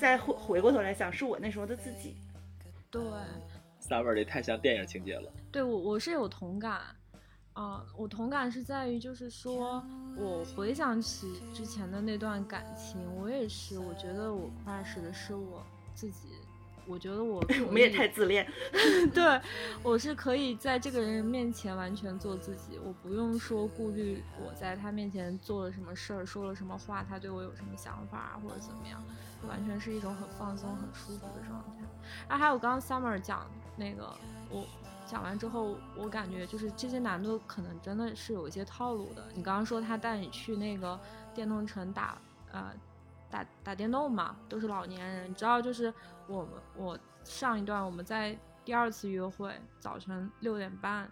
[0.00, 2.16] 再回回过头来想，是我那时候的自己。
[2.90, 3.00] 对
[3.80, 5.32] ，Summer 这太像电影情节了。
[5.52, 6.80] 对我我是有同感，
[7.52, 9.80] 啊、我同感是在于就是说，
[10.16, 15.64] 我回想起之前的那段感情，我也是，我觉得我 crush 的是我
[15.94, 16.28] 自己，
[16.88, 18.50] 我觉得我 我们也太自恋，
[19.12, 19.40] 对，
[19.82, 29.02] 我是可以在这个人面前完全做自己，我不用说顾虑我在他面前做了什么事儿，说了什么话，他对我有什么想法啊或者怎么样，
[29.46, 31.84] 完全是一种很放松、很舒服的状态。
[32.26, 34.16] 啊，还有刚刚 Summer 讲那个，
[34.50, 34.64] 我
[35.06, 39.26] 讲完之后，我感觉就是这些男的可能真的是有一些套路的。
[39.34, 40.98] 你刚刚说他带你去那个
[41.34, 42.16] 电动城打
[42.50, 42.72] 呃
[43.30, 45.92] 打打电动嘛，都是老年人，你知道就是
[46.26, 51.10] 我们我上一段我们在第二次约会早晨六点半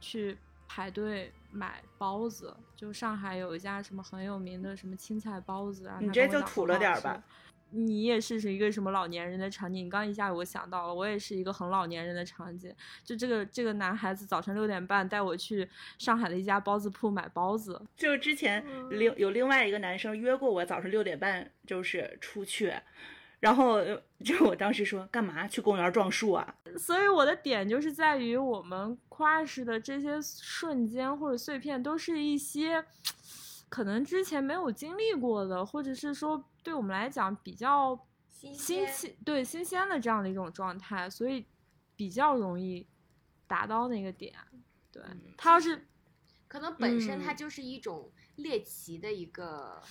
[0.00, 7.22] 去排队买包子，就上海有一家什么很有名的什么青菜包子，然后你这就土了点儿吧？
[7.70, 9.84] 你也是是一个什么老年人的场景？
[9.84, 12.74] 你刚一下我想到了，我也是一个很老年人的场景。
[13.04, 22.72] 就这个这个男孩子早晨六点半带我去上海的一家包子铺买包子，就是之前嗯另有另外一个男生约过我早晨六点半就是出去，
[23.40, 26.54] 然后呃就我当时说干嘛去公园撞树啊？
[26.78, 32.84] 所以我的点就是在于我们 crush 的这些瞬间或者碎片，都是一些
[33.68, 37.98] 可能之前没有经历过的，或者是说对我们来讲比较
[38.28, 41.46] 新奇、对新鲜的这样的一种状态，所以
[41.96, 42.86] 比较容易
[43.46, 44.34] 达到那个点。
[44.92, 45.02] 对
[45.38, 45.88] 它要是
[46.46, 49.82] 可能本身它嗯就是一种猎奇的一个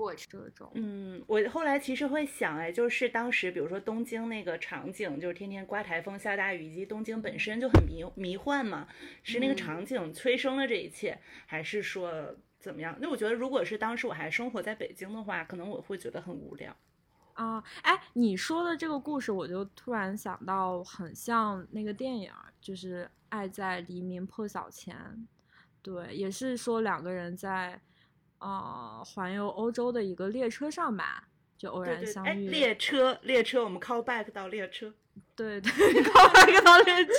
[0.00, 0.40] 过程。
[0.40, 8.88] 这种，嗯，我后来其实会想，哎，就是当时比如说东京那个场景，就是天天刮台风、下大雨，以及东京本身就很迷迷幻嘛，
[9.22, 12.96] 是那个嗯场景催生了这一切，还是说怎么样？
[13.00, 16.74] 那我觉得，如果是当时我还生活在北京的话，可能我会觉得很无聊。
[17.34, 24.94] 啊，哎，你说的这个故事，我就突然想到，很像那个电影儿，就是《爱在黎明破晓前》，
[25.80, 27.80] 对，也是说两个人在
[28.40, 32.48] 呃环游欧洲的一个列车上吧，就偶然相遇。
[32.48, 34.92] 列车，列车，我们 call back 到列车。
[35.36, 35.70] 对对，，
[36.02, 37.12] call back 到列车。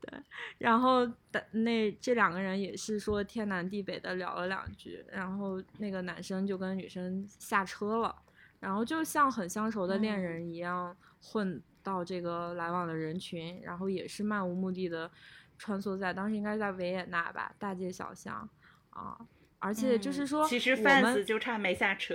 [0.00, 0.20] 对，
[0.58, 8.14] 然后的那这两个人也是说天南地北的聊了两句，然后那个男生就跟女生下车了，
[8.60, 15.10] 然后就像很相熟的恋嗯人一样混到这个来往的人群，然后也是漫无目的的
[15.58, 18.48] 穿梭在当时应该是在维也纳吧，大街小巷
[18.94, 19.18] 啊。
[19.58, 22.14] 而且就是嗯说，其实我 fans 就差没下车。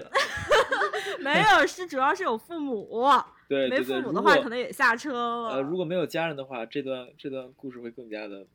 [1.20, 3.04] 没有，是主要是有父母，
[3.50, 5.56] 没对对对，父母的话可能也下车了。
[5.56, 8.46] 呃，如果没有家人的话，这段这段故事会更加的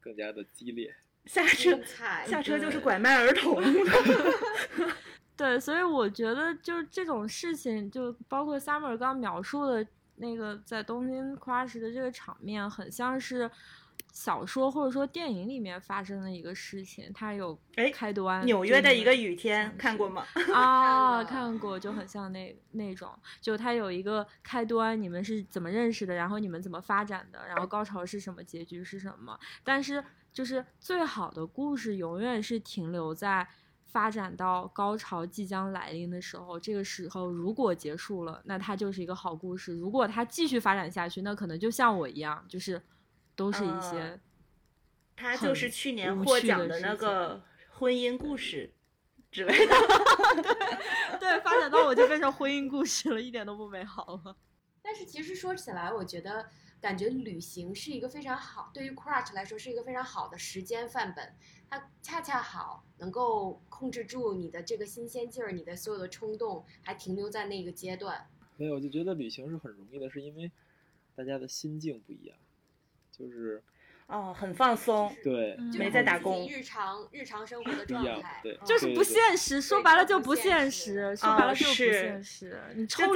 [0.00, 0.94] 更加的激烈。
[1.24, 1.78] 下车
[2.26, 3.62] 下车就是拐卖儿童。
[5.34, 9.86] 对，所以我觉得就是这种事情，就包括 Summer 刚描述的
[10.16, 13.50] 那个在东京 crush 的这个场面，很像是
[14.12, 18.44] 小说或者说电影里面发生的一个事情，它有哎开端。
[18.44, 20.24] 纽约的一个雨天看过吗？
[20.54, 29.38] 啊，看过，就很像那那种，就它有一个开端，你们是怎么认识的，然后你们怎么发展的，然后高潮是什么，结局是什么。
[29.64, 33.46] 但是就是最好的故事永远是停留在
[33.86, 42.80] 发展到高潮即将来临的时候，这个时候如果结束了，那它就是一个好故事；如果它继续发展下去，那可能就像我一样，就是
[43.40, 44.20] 都是一些呃
[45.16, 48.70] 他就是去年获奖的那个婚姻故事
[49.32, 49.74] 之类的。
[51.18, 54.36] 对发展到我就变成婚姻故事了，一点都不美好了。
[54.82, 56.50] 但是其实说起来，我觉得
[56.82, 61.34] 感觉旅行是一个非常好，对于 crush 来说是一个非常好的时间范本。
[61.70, 68.28] 它恰恰好能够控制住你的这个新鲜劲儿，你的所有的冲动还停留在那个阶段。
[68.56, 70.50] 没有，我就觉得旅行是很容易的，是因为
[71.14, 72.36] 大家的心境不一样，
[73.20, 73.62] 就是
[74.06, 75.14] 哦，很放松。
[75.22, 76.48] 对，嗯没在打工。
[76.48, 78.58] 日常日常生活的状态，对嗯。
[78.64, 82.60] 就是不现实，说白了就不现现实，实说白了哦就不是现实。
[82.74, 83.12] 你就抽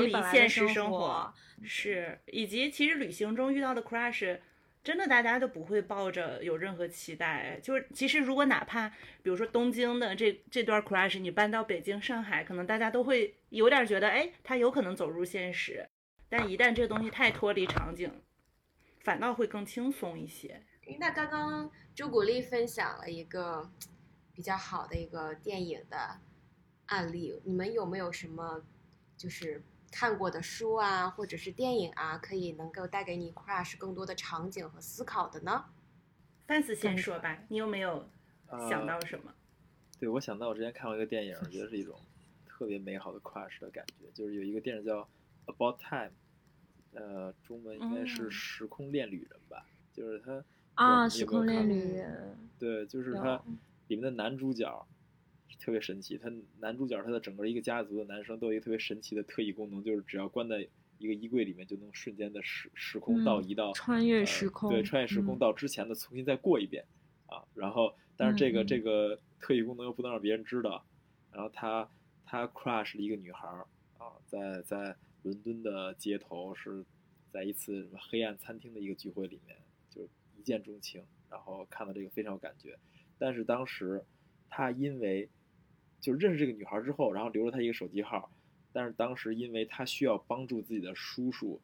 [0.00, 1.32] 离现实生生活，
[1.62, 4.38] 是，以及其实旅行中遇到的 crush，
[4.82, 8.88] 真的大家都不会抱着有任何期待，就是其实如果哪怕
[9.22, 15.88] 比如说东京的这这段 crush，你搬到北京、上海，可能大家都会有点觉得，哎，他有可能走入现实，
[16.28, 18.10] 但一旦这个东西太脱离场景，
[19.04, 20.62] 反倒会更轻松一些。
[20.98, 23.70] 那刚刚朱古力分享了一个
[24.34, 26.18] 比较好的一个电影的
[26.86, 28.62] 案例，你们有没有什么
[29.16, 35.66] 就是看过的书啊，或者是电影啊，可以能够带给你 crush 更多的场景和思考的呢？
[36.46, 38.08] 范斯先说吧，你有没有
[38.68, 39.32] 想到什么？
[39.98, 41.98] 对，我想到我之前看过一个电影，我觉得是一种
[42.46, 45.02] 特别美好的 crush 的感觉，就是有一个电影叫
[45.46, 46.08] 《About Time》，
[46.92, 53.42] 呃，中文应该是《嗯时空恋旅人》吧，就是他啊，时空恋旅人，对，就是他
[53.88, 54.86] 里面的男主角
[55.60, 60.66] 特别神奇，他男主角他的整个一个家族的男生都有一个特别神奇的特异功能，就是只要关在
[60.98, 66.84] 一个衣柜里面，就能瞬间的时时空倒嗯移到、穿越呃时空对，穿越时空嗯到之前的重新再过一遍
[67.26, 67.42] 啊。
[67.54, 70.84] 然后，但是这个、这个特异功能又不能让别人知道。
[71.32, 71.88] 然后他
[72.24, 73.66] 他 crush 了一个女孩儿
[73.98, 76.84] 啊，在在伦敦的街头是
[77.30, 79.56] 在一次什么黑暗餐厅的一个聚会里面，
[79.88, 82.78] 就一见钟情，然后看到这个非常有感觉。
[83.18, 84.04] 但是当时
[84.48, 85.28] 他因为
[86.00, 88.32] 就认识这个女孩之后，然后留了她一个手机号，
[88.72, 91.60] 但是当时因为他需要帮助自己的叔叔，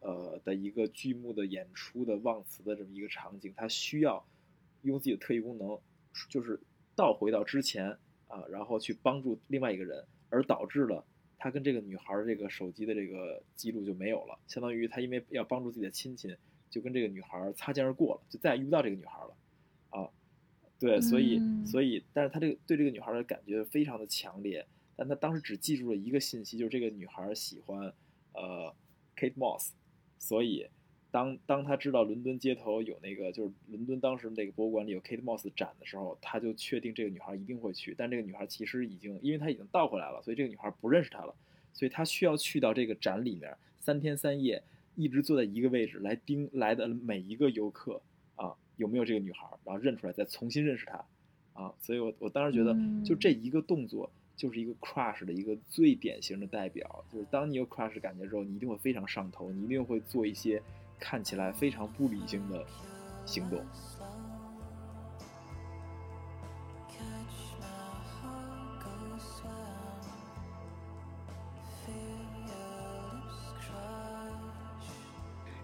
[0.00, 4.26] 呃的一个剧目的演出的忘词的这么一个场景，他需要
[4.80, 5.78] 用自己的特异功能，
[6.30, 6.58] 就是
[6.96, 7.90] 倒回到之前
[8.26, 11.04] 啊，然后去帮助另外一个人，而导致了。
[11.42, 16.36] 他跟这个女孩这个手机的这个记录就没有了，相当于他因为要帮助自己的亲戚，
[16.70, 19.36] 就跟这个女孩擦肩而过了，就再也遇不到这个女孩了，
[19.90, 20.08] 啊，
[20.78, 21.66] 对，所以嗯。
[21.66, 24.64] 所以，但是他这个对这个女孩的感觉非常的强烈，
[24.94, 27.92] 但他当时只记住了一个信息，就是这个女孩喜欢
[28.34, 28.72] 呃
[29.16, 29.70] Kate Moss，
[30.18, 30.68] 所以
[31.12, 41.34] 当当他知道伦敦街头有那个就是伦敦当时那个博物馆里有 Kate Moss 展的时候，他就确定这个女孩一定会去，但这个女孩其实已经因为她已经倒回来了，所以这个女孩不认识他了，
[41.74, 44.62] 所以他需要去到这个展里面三天三夜，
[44.96, 48.00] 一直坐在一个位置来盯来的每一个游客
[48.34, 51.04] 啊有没有这个女孩，然后认出来再重新认识她
[51.52, 52.72] 啊，所以我我当时觉得
[53.04, 54.10] 就嗯这一个动作。
[54.34, 60.60] 就是一个 crush 的一个最典型的代表，就是当你有 crush 感觉之后，你一定会非常上头，你一定会做一些
[61.02, 62.64] 看起来非常不理性的
[63.26, 63.60] 行动。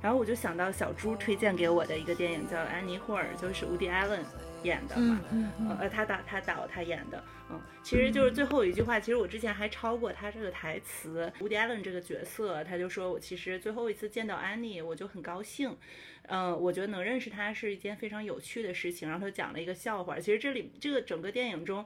[0.09, 4.19] 然后我就想到小猪推荐给我的一个电影叫《安妮霍尔》，就是伍迪·艾伦
[4.63, 5.53] 演的嘛嗯。
[5.59, 11.31] 嗯嗯，呃，他导他导他演的，嗯，其实就是最后一句话，其实我之前还抄过他这个台词。
[11.41, 15.77] 伍迪·艾伦这个角色，他就说我其实最后一次见到安妮，我就很高兴，
[16.23, 19.07] 嗯、我觉得能认识她是一件非常有趣的事情。
[19.07, 21.85] 然后他讲了一个笑话，其实这里这个整个电影中，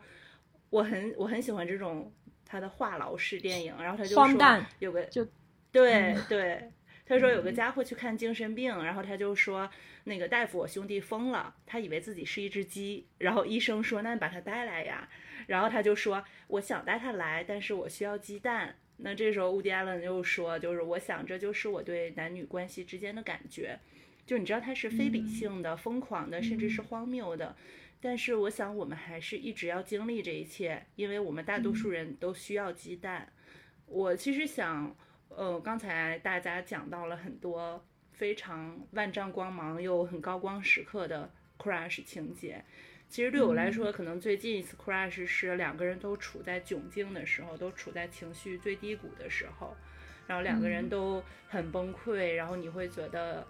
[0.71, 2.13] 我很我很喜欢这种
[2.47, 5.27] 他的话痨式电影，然后他就说有个就
[5.73, 6.71] 对对，
[7.05, 9.71] 他说有个家伙去看精神病，然后他就说
[10.05, 15.09] 那个大夫，我兄弟疯了，他以为自己是一只鸡，然后医生说那你把他带来呀，
[15.47, 18.77] 然后他就说我想带他来，但是我需要鸡蛋。
[18.99, 23.77] 那这时候，乌迪·艾伦就说，就是我想这就是我对男女关系之间的感觉，
[24.25, 27.57] 就你知道他是非理性的、疯狂的，甚至是荒谬的。
[28.01, 33.33] 但是我想，我们还是一直要经历这一切，因为我们大多数人都需要鸡蛋。
[33.87, 34.97] 我其实想，
[35.37, 42.65] 呃，刚才大家讲到了很多非常万丈光芒又很高光时刻的 crush 情节。
[43.09, 49.77] 其实对我来说，可能最近一次 crush 是两个人都处在窘境的时候，都处在情绪最低谷的时候，
[50.27, 50.89] 然后两个人嗯。
[50.89, 53.47] 都很崩溃，然后你会觉得，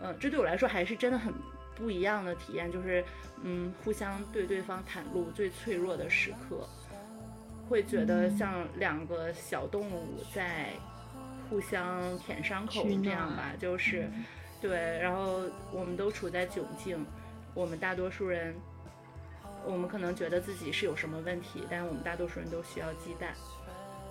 [0.00, 1.34] 呃，这对我来说还是真的很
[1.74, 3.04] 不一样的体验，就是
[3.42, 6.68] 嗯，互相对对方袒露最脆弱的时刻，
[7.68, 10.68] 会觉得像两个小动物在
[11.52, 14.08] 互相舔伤口这样吧，就是
[14.58, 17.04] 对，然后我们都处在窘境，
[17.52, 18.54] 我们大多数人。
[19.64, 23.32] 我们可能觉得自己是有什么问题，但是我们大多数人都需要鸡蛋。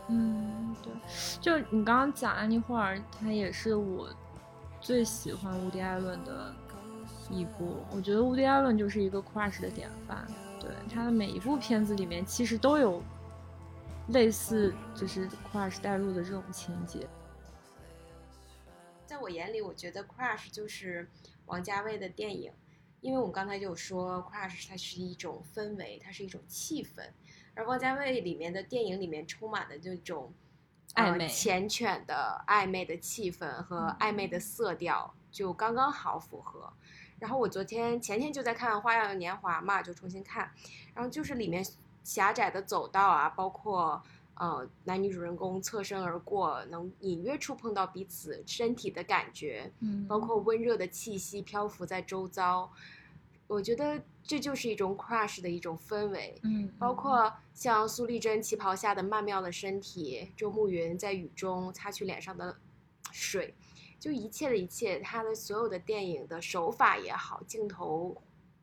[0.07, 0.93] 嗯，对，
[1.41, 4.07] 就你刚刚讲安妮霍尔，她也是我
[4.79, 6.53] 最喜欢乌迪·艾伦的
[7.29, 7.83] 一部。
[7.91, 10.25] 我觉得乌迪·艾伦就是一个 crush 的典范，
[10.57, 13.03] 对他的每一部片子里面其实都有
[14.07, 17.05] 类似就是 crush 带入的这种情节。
[19.12, 21.05] 在我眼里，我觉得 crush 就是
[21.47, 22.49] 王家卫的电影，
[23.01, 27.09] 因为我们刚才就有说 crush 它是一种氛围，它是一种气氛，
[27.53, 30.34] 而王家卫里面的电影里面充满的这种
[30.95, 36.72] 暧昧呃、缱绻的暧昧的气氛和暧昧的色调，就刚刚好符合。
[37.20, 40.49] 然后我昨天前天就在看《花样年华》嘛，就重新看，
[40.95, 41.62] 然后就是里面
[42.01, 44.01] 狭窄的走道啊，包括
[44.41, 52.67] 呃男女主人公侧身而过，能隐约触碰到彼此身体的感觉，嗯包括温热的气息漂浮在周遭，
[53.45, 56.39] 我觉得这就是一种 crush 的一种氛围。
[56.41, 62.57] 嗯，包括像苏丽珍旗袍下的曼妙的身体，周慕云在雨中擦去脸上的
[63.11, 63.53] 水，
[63.99, 68.19] 就一切的一切，他的所有的电影的手法也好，镜头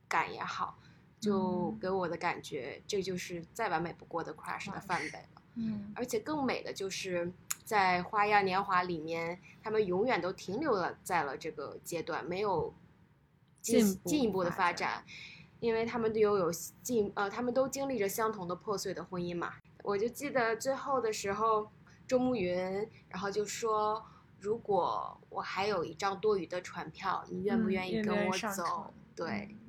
[0.09, 0.77] 感也好，
[1.21, 5.43] 就嗯给我的感觉，这就是再完美不过的 crush 的范本了。
[5.55, 7.33] 嗯而且更美的就是
[7.65, 12.73] 在《花样年华》里面，他们永远都停留了在了这个阶段，没有
[13.61, 15.05] 进进一步的发展
[15.61, 16.53] 因为他们都有
[16.83, 19.55] 进呃，他们都经历着相同的破碎的婚姻嘛。
[19.83, 21.71] 我就记得最后的时候，
[22.07, 22.57] 周慕云
[23.09, 24.05] 然后就说。
[24.41, 28.63] 如果我还有一张多余的船票，你愿不嗯愿意跟我走？
[28.63, 29.68] 船对，嗯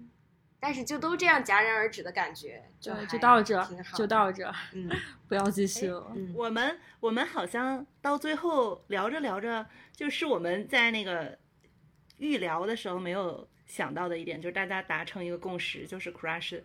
[0.60, 3.64] 但是就都这样戛然而止的感觉，就就到这
[3.95, 4.89] 就到这，嗯
[5.28, 6.12] 不要继续了。
[6.16, 11.38] 嗯，我们我们好像到最后聊着聊着，就是我们在那个
[12.18, 16.62] 预聊的时候没有想到的一点，就是大家达成一个共识，就是 crush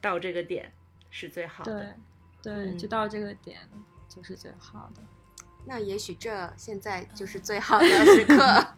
[0.00, 0.70] 到这个点
[1.10, 1.96] 是最好的。
[2.42, 3.58] 对，就嗯到这个点
[4.08, 5.02] 就是最好的。
[5.64, 8.74] 那也许这现在就是最 好的时刻。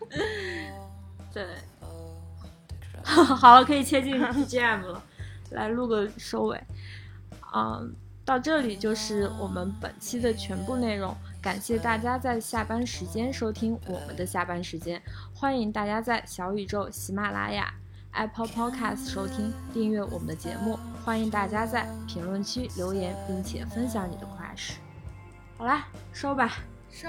[1.32, 1.46] 对，
[3.36, 5.02] 好了，可以切进 BGM 了，
[5.50, 6.60] 来录个收尾。
[7.54, 7.94] 嗯，
[8.24, 11.16] 到这里就是我们本期的全部内容。
[11.42, 15.00] 感谢大家在下班时间收听我们的下班时间，
[15.34, 17.72] 欢迎大家在小宇宙、喜马拉雅、
[18.12, 20.78] Apple Podcast 收听、订阅我们的节目。
[21.02, 24.72] 欢迎大家在评论区留言，并且分享你的 crush。
[25.56, 26.58] 好啦，收吧。
[26.90, 27.08] 收。